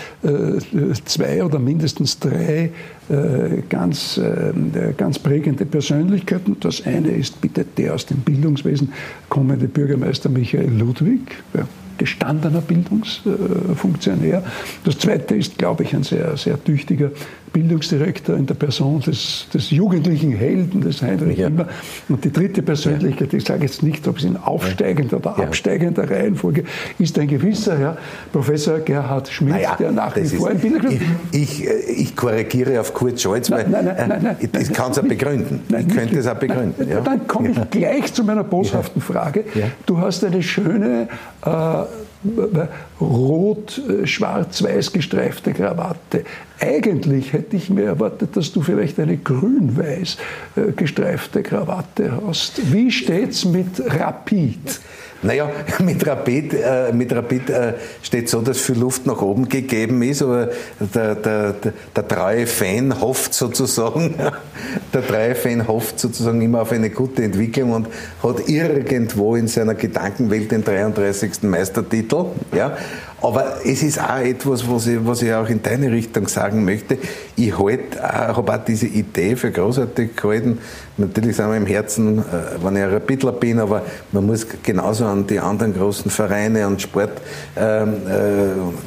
zwei 1.04 1.44
oder 1.44 1.58
mindestens 1.58 2.18
drei 2.18 2.72
ganz, 3.68 4.20
ganz 4.96 5.18
prägende 5.18 5.66
Persönlichkeiten. 5.66 6.56
Das 6.60 6.86
eine 6.86 7.10
ist 7.10 7.40
bitte 7.40 7.64
der 7.76 7.94
aus 7.94 8.06
dem 8.06 8.18
Bildungswesen 8.18 8.92
kommende 9.28 9.68
Bürgermeister 9.68 10.28
Michael 10.28 10.70
Ludwig 10.70 11.20
gestandener 11.98 12.60
Bildungsfunktionär. 12.60 14.42
Das 14.84 14.98
zweite 14.98 15.36
ist, 15.36 15.58
glaube 15.58 15.84
ich, 15.84 15.94
ein 15.94 16.02
sehr, 16.02 16.36
sehr 16.36 16.62
tüchtiger 16.62 17.10
Bildungsdirektor 17.52 18.36
in 18.36 18.46
der 18.46 18.54
Person 18.54 19.00
des, 19.00 19.46
des 19.52 19.70
jugendlichen 19.70 20.32
Helden, 20.32 20.80
des 20.80 21.02
Heinrich 21.02 21.38
ja. 21.38 21.48
Immer. 21.48 21.68
Und 22.08 22.24
die 22.24 22.32
dritte 22.32 22.62
Persönlichkeit, 22.62 23.32
ich 23.34 23.44
sage 23.44 23.62
jetzt 23.62 23.82
nicht, 23.82 24.06
ob 24.08 24.18
es 24.18 24.24
in 24.24 24.36
aufsteigender 24.36 25.18
oder 25.18 25.34
ja. 25.36 25.44
absteigender 25.44 26.10
Reihenfolge 26.10 26.64
ist, 26.98 27.18
ein 27.18 27.28
gewisser 27.28 27.78
Herr 27.78 27.98
Professor 28.32 28.78
Gerhard 28.78 29.28
Schmidt, 29.28 29.54
naja, 29.54 29.76
der 29.78 29.92
nach 29.92 30.16
wie 30.16 30.24
vor 30.24 30.50
ein 30.50 30.58
Bildungsdirektor 30.58 30.92
ich, 31.32 31.64
ich, 31.64 32.00
ich, 32.00 32.16
korrigiere 32.16 32.80
auf 32.80 32.94
Kurt 32.94 33.20
Scholz, 33.20 33.50
weil 33.50 33.68
nein, 33.68 33.84
nein, 33.84 34.08
nein, 34.08 34.20
nein, 34.22 34.36
ich, 34.40 34.60
ich 34.60 34.72
kann 34.72 34.92
es 34.92 34.98
auch 34.98 35.02
begründen. 35.02 35.60
Nein, 35.68 35.86
ich 35.88 35.94
könnte 35.94 36.18
es 36.18 36.26
auch 36.26 36.34
begründen. 36.34 36.88
Ja. 36.88 37.00
Dann 37.00 37.26
komme 37.26 37.50
ich 37.50 37.70
gleich 37.70 38.12
zu 38.12 38.24
meiner 38.24 38.44
boshaften 38.44 39.00
Frage. 39.02 39.44
Du 39.86 39.98
hast 39.98 40.24
eine 40.24 40.42
schöne 40.42 41.08
äh, 41.44 41.48
rot-schwarz-weiß 43.00 44.92
gestreifte 44.92 45.52
Krawatte. 45.52 46.24
Eigentlich 46.60 47.32
hätte 47.32 47.56
ich 47.56 47.70
mir 47.70 47.84
erwartet, 47.86 48.36
dass 48.36 48.52
du 48.52 48.62
vielleicht 48.62 49.00
eine 49.00 49.16
grün-weiß 49.16 50.16
äh, 50.56 50.72
gestreifte 50.72 51.42
Krawatte 51.42 52.12
hast. 52.26 52.72
Wie 52.72 52.90
steht's 52.90 53.44
mit 53.44 53.82
Rapid? 53.84 54.80
Naja, 55.22 55.50
mit 55.78 56.04
Rapid, 56.06 56.54
äh, 56.54 56.92
mit 56.92 57.14
Rapid 57.14 57.50
äh, 57.50 57.74
steht 58.02 58.28
so, 58.28 58.40
dass 58.40 58.60
viel 58.60 58.78
Luft 58.78 59.06
nach 59.06 59.22
oben 59.22 59.48
gegeben 59.48 60.02
ist, 60.02 60.22
aber 60.22 60.50
der, 60.80 61.14
der, 61.14 61.52
der, 61.52 61.72
der 61.94 62.08
treue 62.08 62.46
Fan 62.46 63.00
hofft 63.00 63.32
sozusagen, 63.32 64.14
der 64.92 65.06
treue 65.06 65.34
Fan 65.34 65.68
hofft 65.68 66.00
sozusagen 66.00 66.42
immer 66.42 66.62
auf 66.62 66.72
eine 66.72 66.90
gute 66.90 67.22
Entwicklung 67.22 67.72
und 67.72 67.88
hat 68.22 68.48
irgendwo 68.48 69.36
in 69.36 69.46
seiner 69.46 69.74
Gedankenwelt 69.74 70.50
den 70.50 70.64
33. 70.64 71.42
Meistertitel. 71.42 72.26
Ja? 72.54 72.76
Aber 73.22 73.64
es 73.64 73.82
ist 73.84 74.00
auch 74.00 74.18
etwas, 74.18 74.68
was 74.68 74.88
ich, 74.88 74.98
was 75.04 75.22
ich 75.22 75.32
auch 75.32 75.48
in 75.48 75.62
deine 75.62 75.92
Richtung 75.92 76.26
sagen 76.26 76.64
möchte. 76.64 76.98
Ich 77.36 77.56
halt, 77.56 78.00
habe 78.00 78.52
auch 78.52 78.64
diese 78.64 78.86
Idee 78.86 79.36
für 79.36 79.52
großartig 79.52 80.16
gehalten. 80.16 80.58
Natürlich 80.96 81.36
sind 81.36 81.48
wir 81.48 81.56
im 81.56 81.66
Herzen, 81.66 82.18
äh, 82.18 82.22
wenn 82.62 82.76
ich 82.76 82.82
ein 82.82 82.90
Rapidler 82.90 83.32
bin, 83.32 83.60
aber 83.60 83.82
man 84.10 84.26
muss 84.26 84.46
genauso 84.62 85.06
an 85.06 85.26
die 85.26 85.38
anderen 85.38 85.72
großen 85.72 86.10
Vereine 86.10 86.66
und 86.66 86.82
Sport, 86.82 87.12
ähm, 87.56 87.92
äh, 88.08 88.18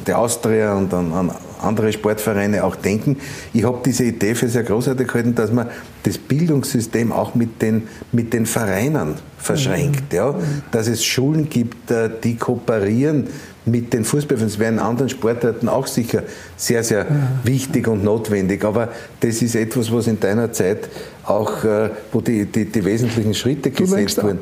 die 0.06 0.12
Austria 0.12 0.74
und 0.74 0.92
an, 0.92 1.12
an 1.12 1.32
andere 1.62 1.92
Sportvereine 1.92 2.62
auch 2.64 2.76
denken. 2.76 3.16
Ich 3.52 3.64
habe 3.64 3.78
diese 3.84 4.04
Idee 4.04 4.34
für 4.34 4.48
sehr 4.48 4.62
großartig 4.62 5.06
gehalten, 5.06 5.34
dass 5.34 5.50
man 5.50 5.68
das 6.02 6.18
Bildungssystem 6.18 7.10
auch 7.10 7.34
mit 7.34 7.62
den, 7.62 7.88
mit 8.12 8.32
den 8.32 8.46
Vereinen 8.46 9.14
verschränkt. 9.38 10.12
Ja? 10.12 10.34
Dass 10.70 10.86
es 10.88 11.04
Schulen 11.04 11.48
gibt, 11.48 11.90
äh, 11.90 12.10
die 12.22 12.36
kooperieren 12.36 13.28
mit 13.66 13.92
den 13.92 14.04
Fußballfans. 14.04 14.52
Das 14.52 14.58
wäre 14.58 14.72
in 14.72 14.78
anderen 14.78 15.08
Sportarten 15.08 15.68
auch 15.68 15.86
sicher 15.86 16.22
sehr, 16.56 16.82
sehr 16.82 17.00
ja. 17.00 17.06
wichtig 17.42 17.88
und 17.88 18.04
notwendig. 18.04 18.64
Aber 18.64 18.88
das 19.20 19.42
ist 19.42 19.54
etwas, 19.54 19.92
was 19.92 20.06
in 20.06 20.18
deiner 20.20 20.52
Zeit 20.52 20.88
auch, 21.24 21.64
äh, 21.64 21.90
wo 22.12 22.20
die, 22.20 22.46
die, 22.46 22.66
die 22.66 22.84
wesentlichen 22.84 23.34
Schritte 23.34 23.70
gesetzt 23.72 24.22
wurden. 24.22 24.38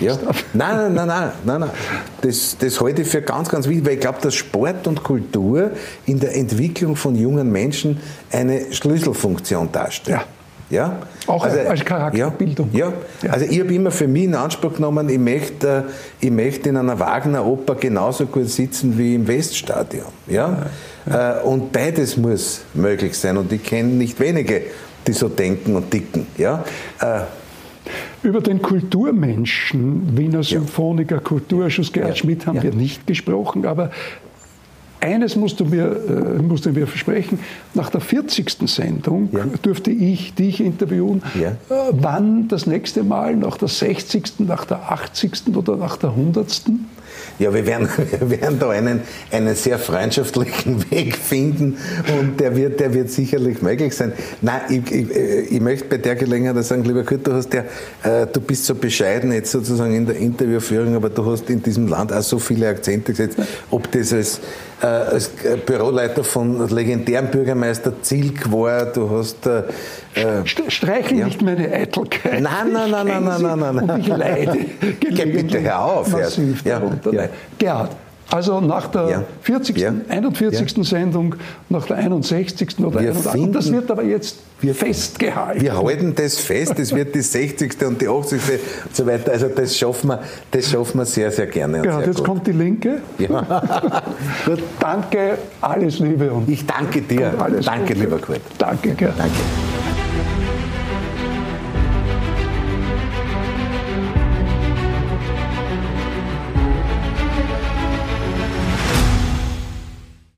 Ja? 0.00 0.18
Nein, 0.52 0.76
nein, 0.76 0.94
nein, 0.94 1.06
nein, 1.08 1.32
nein, 1.44 1.60
nein. 1.60 1.70
Das, 2.20 2.56
das 2.58 2.80
halte 2.80 3.02
ich 3.02 3.08
für 3.08 3.22
ganz, 3.22 3.48
ganz 3.48 3.66
wichtig, 3.66 3.86
weil 3.86 3.94
ich 3.94 4.00
glaube, 4.00 4.18
dass 4.20 4.34
Sport 4.34 4.86
und 4.86 5.02
Kultur 5.02 5.70
in 6.04 6.20
der 6.20 6.36
Entwicklung 6.36 6.94
von 6.94 7.16
jungen 7.16 7.50
Menschen 7.50 7.98
eine 8.30 8.72
Schlüsselfunktion 8.72 9.72
darstellen. 9.72 10.20
Ja. 10.20 10.26
Ja? 10.70 10.96
Auch 11.26 11.44
also, 11.44 11.58
als 11.60 11.84
Charakterbildung. 11.84 12.70
Ja, 12.72 12.92
ja. 13.22 13.30
also 13.30 13.46
ich 13.46 13.60
habe 13.60 13.72
immer 13.72 13.90
für 13.90 14.08
mich 14.08 14.24
in 14.24 14.34
Anspruch 14.34 14.74
genommen, 14.74 15.08
ich 15.08 15.18
möchte, 15.18 15.84
ich 16.20 16.30
möchte 16.30 16.70
in 16.70 16.76
einer 16.76 16.98
Wagner-Oper 16.98 17.76
genauso 17.76 18.26
gut 18.26 18.48
sitzen 18.48 18.98
wie 18.98 19.14
im 19.14 19.28
Weststadion. 19.28 20.06
Ja? 20.26 20.66
ja. 21.08 21.40
Äh, 21.40 21.42
und 21.44 21.72
beides 21.72 22.16
muss 22.16 22.62
möglich 22.74 23.16
sein. 23.16 23.36
Und 23.36 23.52
ich 23.52 23.62
kenne 23.62 23.90
nicht 23.90 24.18
wenige, 24.18 24.62
die 25.06 25.12
so 25.12 25.28
denken 25.28 25.76
und 25.76 25.90
ticken. 25.90 26.26
Ja? 26.36 26.64
Äh, 27.00 27.20
über 28.22 28.40
den 28.40 28.60
Kulturmenschen, 28.60 30.16
Wiener 30.18 30.42
Symphoniker, 30.42 31.20
Kulturschuss 31.20 31.92
Gerhard. 31.92 32.18
Schmidt 32.18 32.46
haben 32.46 32.60
wir 32.60 32.72
nicht 32.72 33.06
gesprochen, 33.06 33.64
aber 33.66 33.92
eines 35.00 35.36
musst 35.36 35.60
du 35.60 35.64
mir, 35.64 35.84
äh, 35.86 36.42
musst 36.42 36.66
du 36.66 36.70
mir 36.70 36.86
versprechen, 36.86 37.38
nach 37.74 37.90
der 37.90 38.00
40. 38.00 38.68
Sendung 38.68 39.28
ja. 39.32 39.44
dürfte 39.64 39.90
ich 39.90 40.34
dich 40.34 40.60
interviewen, 40.60 41.22
ja. 41.40 41.50
äh, 41.50 41.92
wann 41.92 42.48
das 42.48 42.66
nächste 42.66 43.04
Mal, 43.04 43.36
nach 43.36 43.56
der 43.56 43.68
60., 43.68 44.40
nach 44.40 44.64
der 44.64 44.90
80. 44.90 45.54
oder 45.54 45.76
nach 45.76 45.96
der 45.96 46.10
100. 46.10 46.62
Ja, 47.38 47.52
wir 47.52 47.66
werden, 47.66 47.88
wir 48.20 48.40
werden 48.40 48.58
da 48.58 48.70
einen, 48.70 49.02
einen 49.30 49.54
sehr 49.54 49.78
freundschaftlichen 49.78 50.90
Weg 50.90 51.16
finden 51.16 51.78
und 52.18 52.40
der 52.40 52.56
wird, 52.56 52.80
der 52.80 52.94
wird 52.94 53.10
sicherlich 53.10 53.62
möglich 53.62 53.94
sein. 53.94 54.12
Nein, 54.40 54.60
ich, 54.68 54.92
ich, 54.92 55.10
ich 55.52 55.60
möchte 55.60 55.86
bei 55.86 55.98
der 55.98 56.16
Gelegenheit 56.16 56.64
sagen, 56.64 56.84
lieber 56.84 57.04
Kurt, 57.04 57.26
du 57.26 57.32
hast 57.32 57.52
ja, 57.52 57.64
äh, 58.02 58.26
du 58.26 58.40
bist 58.40 58.66
so 58.66 58.74
bescheiden 58.74 59.32
jetzt 59.32 59.52
sozusagen 59.52 59.94
in 59.94 60.06
der 60.06 60.16
Interviewführung, 60.16 60.94
aber 60.94 61.10
du 61.10 61.24
hast 61.30 61.50
in 61.50 61.62
diesem 61.62 61.88
Land 61.88 62.12
auch 62.12 62.22
so 62.22 62.38
viele 62.38 62.68
Akzente 62.68 63.12
gesetzt, 63.12 63.38
ob 63.70 63.90
das 63.92 64.12
als 64.12 64.40
äh, 64.82 64.86
als 64.86 65.30
Büroleiter 65.64 66.22
von 66.22 66.68
legendären 66.68 67.30
Bürgermeister 67.30 67.94
Zilk 68.02 68.52
war. 68.52 68.86
Du 68.86 69.08
hast. 69.10 69.46
Äh, 69.46 69.62
äh 70.16 70.70
Streichel 70.70 71.18
ja. 71.18 71.26
nicht 71.26 71.42
meine 71.42 71.70
Eitelkeit. 71.72 72.42
Nein, 72.42 72.72
nein, 72.72 72.90
nein, 72.90 73.06
nein, 73.06 73.24
nein, 73.24 73.42
nein, 73.42 73.76
nein. 73.76 73.90
Und 73.90 74.00
ich 74.00 74.08
leide. 74.08 74.58
Geh 75.00 75.24
bitte 75.26 75.60
hör 75.60 75.84
auf. 75.84 76.10
Massiv 76.10 76.64
ja. 76.64 76.82
Ja. 77.12 77.28
Gerhard, 77.58 77.90
also 78.30 78.60
nach 78.60 78.88
der 78.88 79.08
ja. 79.08 79.24
40., 79.42 79.78
ja. 79.78 79.94
41. 80.08 80.76
Ja. 80.76 80.84
Sendung, 80.84 81.36
nach 81.68 81.86
der 81.86 81.96
61. 81.96 82.78
oder 82.80 83.00
wir 83.00 83.10
81. 83.10 83.52
das 83.52 83.70
wird 83.70 83.90
aber 83.90 84.02
jetzt 84.02 84.38
wir, 84.60 84.74
festgehalten. 84.74 85.60
Wir 85.60 85.76
halten 85.76 86.12
das 86.14 86.38
fest, 86.38 86.74
das 86.76 86.92
wird 86.94 87.14
die 87.14 87.20
60. 87.20 87.76
und 87.86 88.00
die 88.00 88.08
80. 88.08 88.40
und 88.86 88.96
so 88.96 89.06
weiter. 89.06 89.30
Also 89.30 89.48
das 89.48 89.76
schaffen 89.76 90.08
wir, 90.08 90.20
das 90.50 90.70
schaffen 90.70 90.98
wir 90.98 91.04
sehr, 91.04 91.30
sehr 91.30 91.46
gerne. 91.46 91.84
Ja, 91.84 92.00
jetzt 92.00 92.16
gut. 92.16 92.26
kommt 92.26 92.46
die 92.46 92.52
Linke. 92.52 93.00
Ja. 93.18 94.02
gut, 94.44 94.62
danke, 94.80 95.38
alles 95.60 96.00
Liebe. 96.00 96.32
Und 96.32 96.48
ich 96.48 96.66
danke 96.66 97.02
dir. 97.02 97.32
Alles 97.38 97.64
danke, 97.64 97.94
Gute. 97.94 98.00
lieber 98.00 98.18
Kurt. 98.18 98.40
Danke, 98.58 98.94
Gerhard. 98.94 99.18
Danke. 99.18 99.85